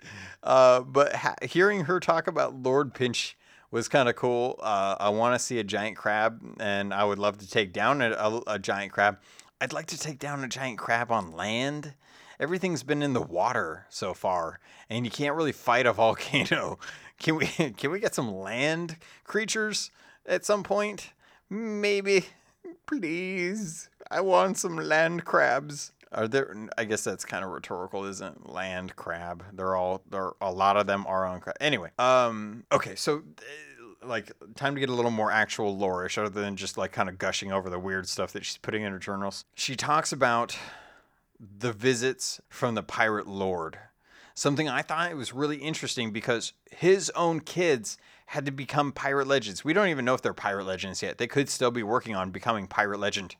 [0.42, 3.36] Uh, but ha- hearing her talk about lord pinch
[3.70, 4.58] was kind of cool.
[4.62, 8.00] Uh, i want to see a giant crab and i would love to take down
[8.02, 9.18] a, a, a giant crab.
[9.60, 11.94] I'd like to take down a giant crab on land
[12.44, 16.78] everything's been in the water so far, and you can't really fight a volcano.
[17.18, 19.90] Can we can we get some land creatures
[20.26, 21.12] at some point?
[21.50, 22.26] Maybe.
[22.86, 23.88] Please.
[24.10, 25.92] I want some land crabs.
[26.12, 29.42] Are there I guess that's kind of rhetorical, isn't land crab?
[29.54, 31.56] They're all there a lot of them are on crab.
[31.60, 33.22] Anyway, um okay, so
[34.02, 37.08] uh, like time to get a little more actual loreish other than just like kind
[37.08, 39.46] of gushing over the weird stuff that she's putting in her journals.
[39.54, 40.58] She talks about
[41.40, 43.78] the visits from the pirate lord.
[44.34, 49.26] Something I thought it was really interesting because his own kids had to become pirate
[49.26, 49.64] legends.
[49.64, 51.18] We don't even know if they're pirate legends yet.
[51.18, 53.36] They could still be working on becoming pirate legend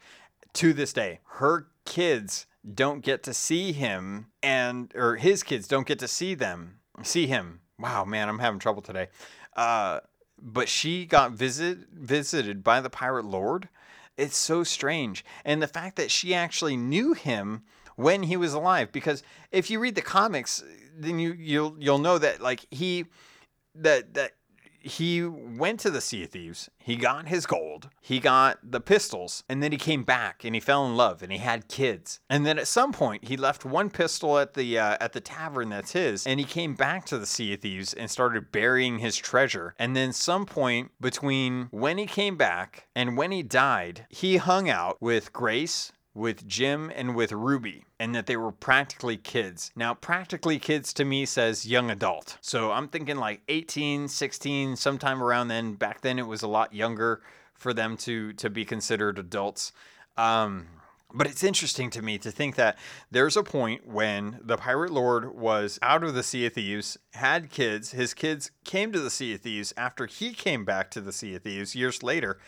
[0.54, 1.20] to this day.
[1.24, 6.34] Her kids don't get to see him and or his kids don't get to see
[6.34, 7.60] them see him.
[7.78, 9.08] Wow, man, I'm having trouble today.
[9.56, 10.00] Uh,
[10.40, 13.68] but she got visit visited by the pirate lord.
[14.16, 15.24] It's so strange.
[15.44, 17.62] And the fact that she actually knew him
[17.96, 18.92] when he was alive.
[18.92, 19.22] Because
[19.52, 20.62] if you read the comics,
[20.96, 23.06] then you you'll you'll know that like he
[23.74, 24.32] that that
[24.84, 26.70] he went to the Sea of Thieves.
[26.78, 27.88] He got his gold.
[28.02, 31.32] He got the pistols, and then he came back and he fell in love and
[31.32, 32.20] he had kids.
[32.28, 35.70] And then at some point, he left one pistol at the uh, at the tavern
[35.70, 39.16] that's his, and he came back to the Sea of Thieves and started burying his
[39.16, 39.74] treasure.
[39.78, 44.68] And then some point between when he came back and when he died, he hung
[44.68, 49.72] out with Grace with Jim and with Ruby, and that they were practically kids.
[49.74, 52.38] Now, practically kids to me says young adult.
[52.40, 55.74] So I'm thinking like 18, 16, sometime around then.
[55.74, 57.20] Back then it was a lot younger
[57.54, 59.72] for them to to be considered adults.
[60.16, 60.66] Um,
[61.12, 62.76] but it's interesting to me to think that
[63.10, 67.50] there's a point when the pirate lord was out of the Sea of Thieves, had
[67.50, 67.92] kids.
[67.92, 71.36] His kids came to the Sea of Thieves after he came back to the Sea
[71.36, 72.38] of Thieves years later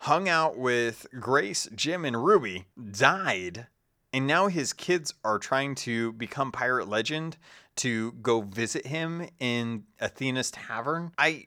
[0.00, 3.66] hung out with Grace, Jim, and Ruby, died,
[4.12, 7.36] and now his kids are trying to become pirate legend
[7.76, 11.12] to go visit him in Athena's tavern.
[11.18, 11.46] I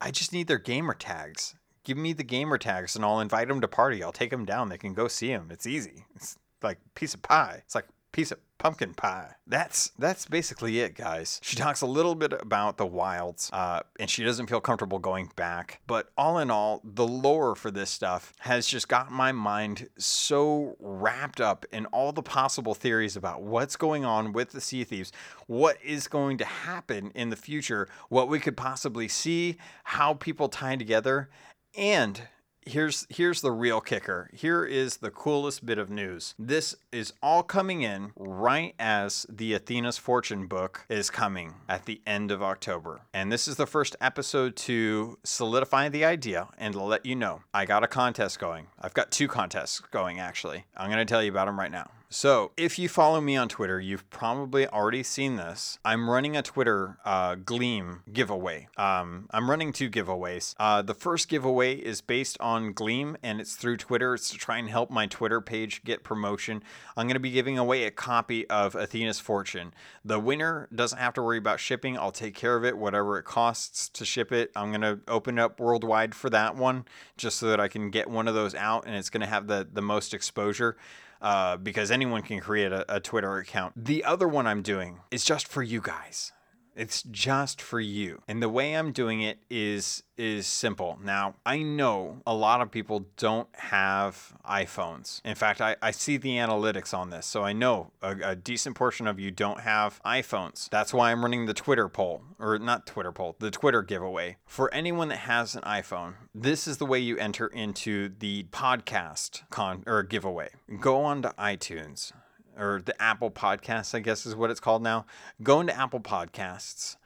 [0.00, 1.54] I just need their gamer tags.
[1.84, 4.02] Give me the gamer tags and I'll invite them to party.
[4.02, 4.68] I'll take them down.
[4.68, 5.48] They can go see him.
[5.50, 6.06] It's easy.
[6.14, 7.62] It's like piece of pie.
[7.64, 9.32] It's like piece of pumpkin pie.
[9.46, 11.40] That's that's basically it, guys.
[11.42, 15.30] She talks a little bit about the wilds, uh, and she doesn't feel comfortable going
[15.36, 15.80] back.
[15.86, 20.76] But all in all, the lore for this stuff has just got my mind so
[20.80, 25.12] wrapped up in all the possible theories about what's going on with the Sea Thieves,
[25.46, 30.48] what is going to happen in the future, what we could possibly see, how people
[30.48, 31.28] tie together,
[31.76, 32.22] and
[32.66, 34.28] here's here's the real kicker.
[34.32, 36.34] Here is the coolest bit of news.
[36.38, 42.02] This is all coming in right as the Athena's Fortune book is coming at the
[42.06, 43.02] end of October.
[43.14, 47.42] And this is the first episode to solidify the idea and to let you know
[47.54, 48.66] I got a contest going.
[48.80, 50.64] I've got two contests going actually.
[50.76, 51.90] I'm going to tell you about them right now.
[52.08, 55.80] So, if you follow me on Twitter, you've probably already seen this.
[55.84, 58.68] I'm running a Twitter uh, Gleam giveaway.
[58.76, 60.54] Um, I'm running two giveaways.
[60.56, 64.14] Uh, the first giveaway is based on Gleam and it's through Twitter.
[64.14, 66.62] It's to try and help my Twitter page get promotion.
[66.96, 69.74] I'm going to be giving away a copy of Athena's Fortune.
[70.04, 71.98] The winner doesn't have to worry about shipping.
[71.98, 74.52] I'll take care of it, whatever it costs to ship it.
[74.54, 76.84] I'm going to open up worldwide for that one
[77.16, 79.48] just so that I can get one of those out and it's going to have
[79.48, 80.76] the, the most exposure
[81.20, 83.72] uh, because anyone can create a, a Twitter account.
[83.76, 86.32] The other one I'm doing is just for you guys.
[86.76, 88.22] It's just for you.
[88.28, 90.98] And the way I'm doing it is is simple.
[91.02, 95.20] Now, I know a lot of people don't have iPhones.
[95.24, 97.26] In fact, I, I see the analytics on this.
[97.26, 100.70] So I know a, a decent portion of you don't have iPhones.
[100.70, 104.36] That's why I'm running the Twitter poll, or not Twitter poll, the Twitter giveaway.
[104.46, 109.42] For anyone that has an iPhone, this is the way you enter into the podcast
[109.50, 110.48] con or giveaway.
[110.80, 112.12] Go on to iTunes
[112.56, 115.06] or the Apple Podcasts, I guess is what it's called now.
[115.42, 116.96] Go into Apple Podcasts,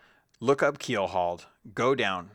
[0.40, 2.30] look up Keelhauled, go down,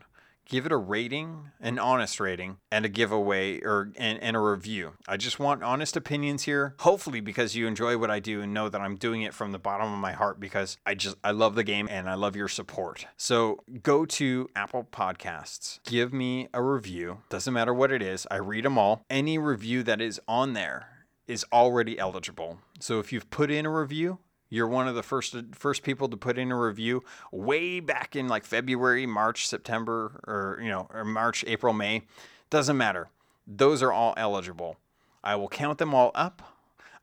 [0.46, 4.94] give it a rating, an honest rating, and a giveaway or and, and a review.
[5.08, 6.76] I just want honest opinions here.
[6.80, 9.60] Hopefully because you enjoy what I do and know that I'm doing it from the
[9.60, 12.48] bottom of my heart because I just I love the game and I love your
[12.48, 13.08] support.
[13.18, 17.20] So go to Apple Podcasts, give me a review.
[17.30, 18.28] Doesn't matter what it is.
[18.30, 19.04] I read them all.
[19.10, 20.90] Any review that is on there
[21.28, 22.60] is already eligible.
[22.80, 24.20] So if you've put in a review,
[24.50, 28.28] you're one of the first first people to put in a review way back in
[28.28, 32.04] like February, March, September, or you know, or March, April, May.
[32.50, 33.10] Doesn't matter.
[33.48, 34.78] Those are all eligible.
[35.24, 36.42] I will count them all up.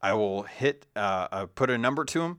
[0.00, 2.38] I will hit uh, uh, put a number to them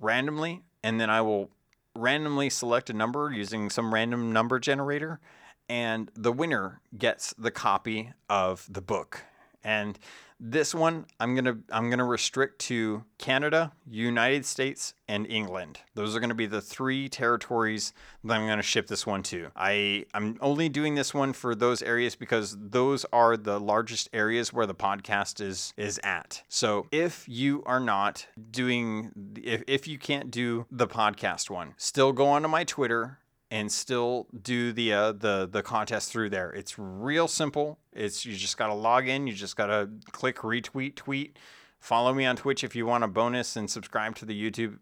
[0.00, 1.50] randomly, and then I will
[1.94, 5.20] randomly select a number using some random number generator,
[5.68, 9.24] and the winner gets the copy of the book.
[9.64, 9.98] And
[10.40, 15.80] this one I'm gonna I'm gonna restrict to Canada, United States, and England.
[15.94, 17.92] Those are gonna be the three territories
[18.24, 19.48] that I'm gonna ship this one to.
[19.54, 24.50] I I'm only doing this one for those areas because those are the largest areas
[24.52, 26.42] where the podcast is is at.
[26.48, 32.12] So if you are not doing if if you can't do the podcast one, still
[32.12, 33.18] go onto my Twitter
[33.50, 36.50] and still do the uh, the the contest through there.
[36.50, 37.78] It's real simple.
[37.92, 39.26] It's you just got to log in.
[39.26, 41.38] You just got to click retweet tweet.
[41.80, 44.78] Follow me on Twitch if you want a bonus and subscribe to the YouTube.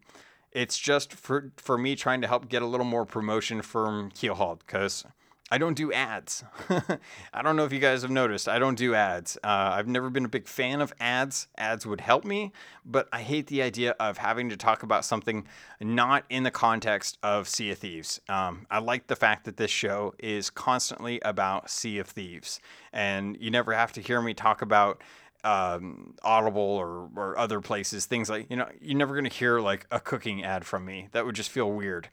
[0.51, 4.59] It's just for for me trying to help get a little more promotion from Keelhauled
[4.59, 5.03] because
[5.51, 6.43] I don't do ads.
[7.33, 8.47] I don't know if you guys have noticed.
[8.47, 9.35] I don't do ads.
[9.43, 11.47] Uh, I've never been a big fan of ads.
[11.57, 12.51] Ads would help me,
[12.85, 15.47] but I hate the idea of having to talk about something
[15.81, 18.21] not in the context of Sea of Thieves.
[18.29, 22.59] Um, I like the fact that this show is constantly about Sea of Thieves,
[22.93, 25.01] and you never have to hear me talk about
[25.43, 29.59] um, Audible or, or other places, things like, you know, you're never going to hear
[29.59, 31.07] like a cooking ad from me.
[31.13, 32.09] That would just feel weird.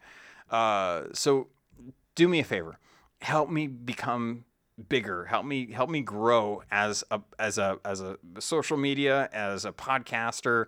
[0.51, 1.49] Uh, so
[2.15, 2.79] do me a favor
[3.21, 4.45] help me become
[4.89, 9.65] bigger help me help me grow as a as a as a social media as
[9.65, 10.67] a podcaster.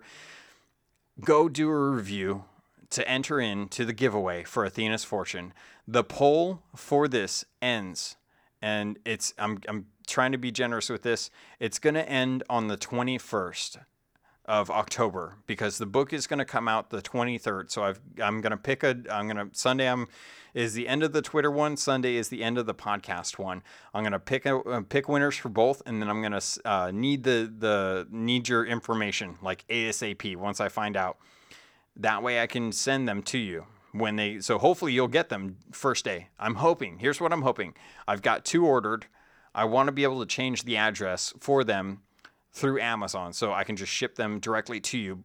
[1.21, 2.45] Go do a review
[2.91, 5.53] to enter into the giveaway for Athena's Fortune.
[5.87, 8.15] The poll for this ends
[8.61, 11.29] and it's I'm I'm trying to be generous with this.
[11.59, 13.77] It's going to end on the 21st
[14.49, 18.41] of October because the book is going to come out the 23rd so I've I'm
[18.41, 20.07] going to pick a I'm going to Sunday I'm
[20.53, 21.77] is the end of the Twitter one.
[21.77, 23.61] Sunday is the end of the podcast one.
[23.93, 27.23] I'm gonna pick a, uh, pick winners for both, and then I'm gonna uh, need
[27.23, 31.17] the the need your information like ASAP once I find out.
[31.95, 34.39] That way I can send them to you when they.
[34.39, 36.29] So hopefully you'll get them first day.
[36.39, 36.99] I'm hoping.
[36.99, 37.73] Here's what I'm hoping.
[38.07, 39.05] I've got two ordered.
[39.53, 42.01] I want to be able to change the address for them
[42.59, 45.23] through Amazon, so I can just ship them directly to you,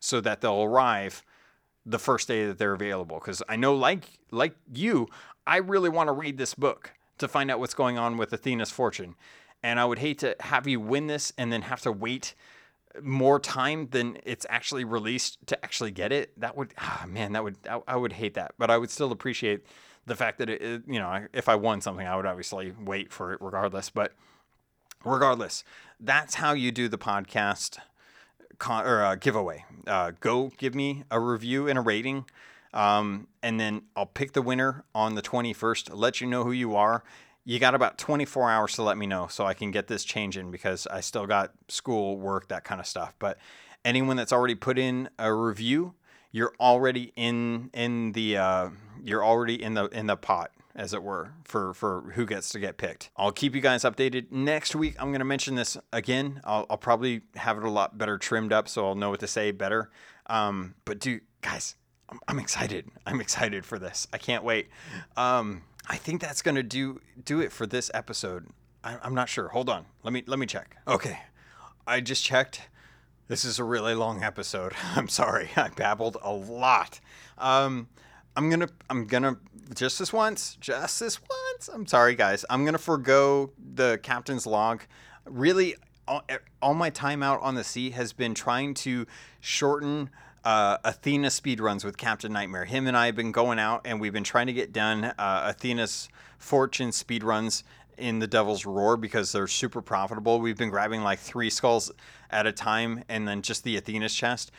[0.00, 1.22] so that they'll arrive
[1.84, 5.08] the first day that they're available because I know like like you,
[5.46, 8.70] I really want to read this book to find out what's going on with Athena's
[8.70, 9.14] fortune.
[9.62, 12.34] And I would hate to have you win this and then have to wait
[13.02, 16.38] more time than it's actually released to actually get it.
[16.38, 18.52] That would, ah, man, that would, I, I, would hate that.
[18.58, 19.64] But I would still appreciate
[20.06, 23.12] the fact that it, it, you know, if I won something, I would obviously wait
[23.12, 23.90] for it regardless.
[23.90, 24.12] But
[25.04, 25.64] regardless,
[26.00, 27.78] that's how you do the podcast
[28.58, 29.64] con- or uh, giveaway.
[29.86, 32.24] Uh, go give me a review and a rating,
[32.74, 35.90] um, and then I'll pick the winner on the 21st.
[35.92, 37.02] Let you know who you are.
[37.44, 40.36] you got about 24 hours to let me know so I can get this change
[40.36, 43.14] in because I still got school, work, that kind of stuff.
[43.18, 43.38] But
[43.86, 45.94] anyone that's already put in a review,
[46.30, 48.68] you're already in in the uh,
[49.02, 52.58] you're already in the in the pot as it were for for who gets to
[52.60, 53.10] get picked.
[53.16, 54.30] I'll keep you guys updated.
[54.30, 56.40] Next week i'm to mention this again.
[56.44, 59.26] I'll, I'll, probably have it a lot better trimmed up so i'll know what to
[59.26, 59.90] say better.
[60.28, 61.74] Um, but dude guys
[62.08, 62.86] I'm, I'm, excited.
[63.04, 64.06] I'm excited for this.
[64.14, 64.68] I can't wait.
[65.16, 68.46] Um, i think that's to do do it for this episode.
[68.84, 69.48] I, i'm not sure.
[69.48, 69.84] Hold on.
[70.04, 70.76] Let me let me check.
[70.86, 71.18] Okay.
[71.86, 72.62] I just checked.
[73.26, 74.74] This is a really long episode.
[74.96, 75.50] I'm sorry.
[75.56, 77.00] I babbled a lot.
[77.36, 77.88] Um,
[78.38, 79.36] I'm gonna I'm gonna
[79.74, 81.68] just this once, just this once.
[81.74, 82.44] I'm sorry, guys.
[82.48, 84.82] I'm gonna forego the captain's log.
[85.24, 85.74] Really,
[86.06, 86.22] all,
[86.62, 89.08] all my time out on the sea has been trying to
[89.40, 90.10] shorten
[90.44, 92.64] uh, Athena speed runs with Captain Nightmare.
[92.64, 95.52] Him and I have been going out and we've been trying to get done uh,
[95.52, 96.08] Athena's
[96.38, 97.64] Fortune speed runs
[97.98, 100.40] in the Devil's Roar because they're super profitable.
[100.40, 101.90] We've been grabbing like three skulls
[102.30, 104.50] at a time and then just the Athena's chest.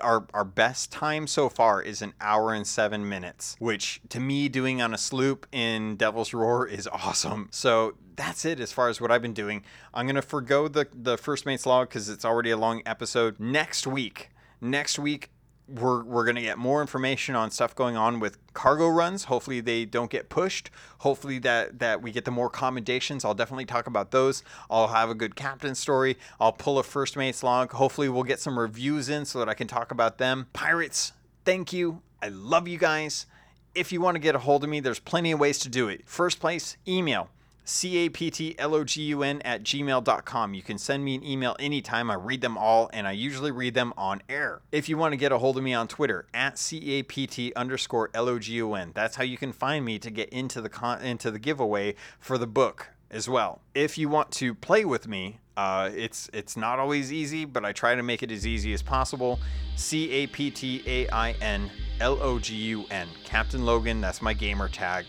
[0.00, 4.48] Our, our best time so far is an hour and seven minutes, which to me,
[4.48, 7.48] doing on a sloop in Devil's Roar is awesome.
[7.50, 9.64] So that's it as far as what I've been doing.
[9.94, 13.38] I'm to forego the, the First Mate's Log because it's already a long episode.
[13.38, 14.30] Next week,
[14.60, 15.30] next week,
[15.68, 19.24] we're, we're going to get more information on stuff going on with cargo runs.
[19.24, 20.70] Hopefully they don't get pushed.
[20.98, 23.24] Hopefully that, that we get the more commendations.
[23.24, 24.42] I'll definitely talk about those.
[24.70, 26.18] I'll have a good captain story.
[26.40, 27.72] I'll pull a first mate's log.
[27.72, 30.48] Hopefully we'll get some reviews in so that I can talk about them.
[30.52, 31.12] Pirates,
[31.44, 32.02] thank you.
[32.22, 33.26] I love you guys.
[33.74, 35.88] If you want to get a hold of me, there's plenty of ways to do
[35.88, 36.02] it.
[36.06, 37.30] First place, email
[37.64, 40.54] C-A-P-T-L-O-G-U-N at gmail.com.
[40.54, 42.10] You can send me an email anytime.
[42.10, 44.62] I read them all, and I usually read them on air.
[44.72, 48.92] If you want to get a hold of me on Twitter, at C-A-P-T underscore L-O-G-U-N.
[48.94, 52.38] That's how you can find me to get into the con- into the giveaway for
[52.38, 53.60] the book as well.
[53.74, 57.72] If you want to play with me, uh, it's it's not always easy, but I
[57.72, 59.38] try to make it as easy as possible.
[59.76, 63.06] C A P T A I N L O G U N.
[63.24, 65.06] Captain Logun, that's my gamer tag.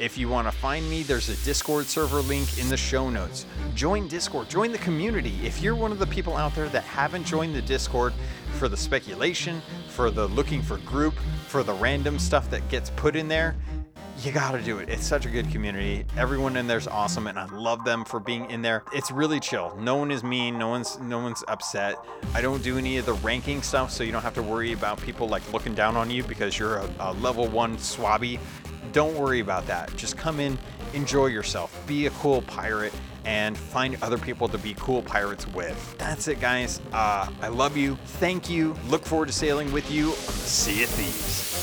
[0.00, 3.46] If you want to find me, there's a Discord server link in the show notes.
[3.76, 5.38] Join Discord, join the community.
[5.44, 8.12] If you're one of the people out there that haven't joined the Discord
[8.54, 11.14] for the speculation, for the looking for group,
[11.46, 13.54] for the random stuff that gets put in there,
[14.22, 14.88] you gotta do it.
[14.88, 16.04] It's such a good community.
[16.16, 18.82] Everyone in there's awesome, and I love them for being in there.
[18.92, 19.76] It's really chill.
[19.78, 20.58] No one is mean.
[20.58, 21.96] No one's no one's upset.
[22.32, 25.00] I don't do any of the ranking stuff, so you don't have to worry about
[25.02, 28.38] people like looking down on you because you're a, a level one swabby
[28.92, 29.94] don't worry about that.
[29.96, 30.58] Just come in,
[30.92, 32.92] enjoy yourself, be a cool pirate,
[33.24, 35.96] and find other people to be cool pirates with.
[35.98, 36.80] That's it, guys.
[36.92, 37.96] Uh, I love you.
[38.04, 38.76] Thank you.
[38.88, 41.53] Look forward to sailing with you on the Sea of Thieves.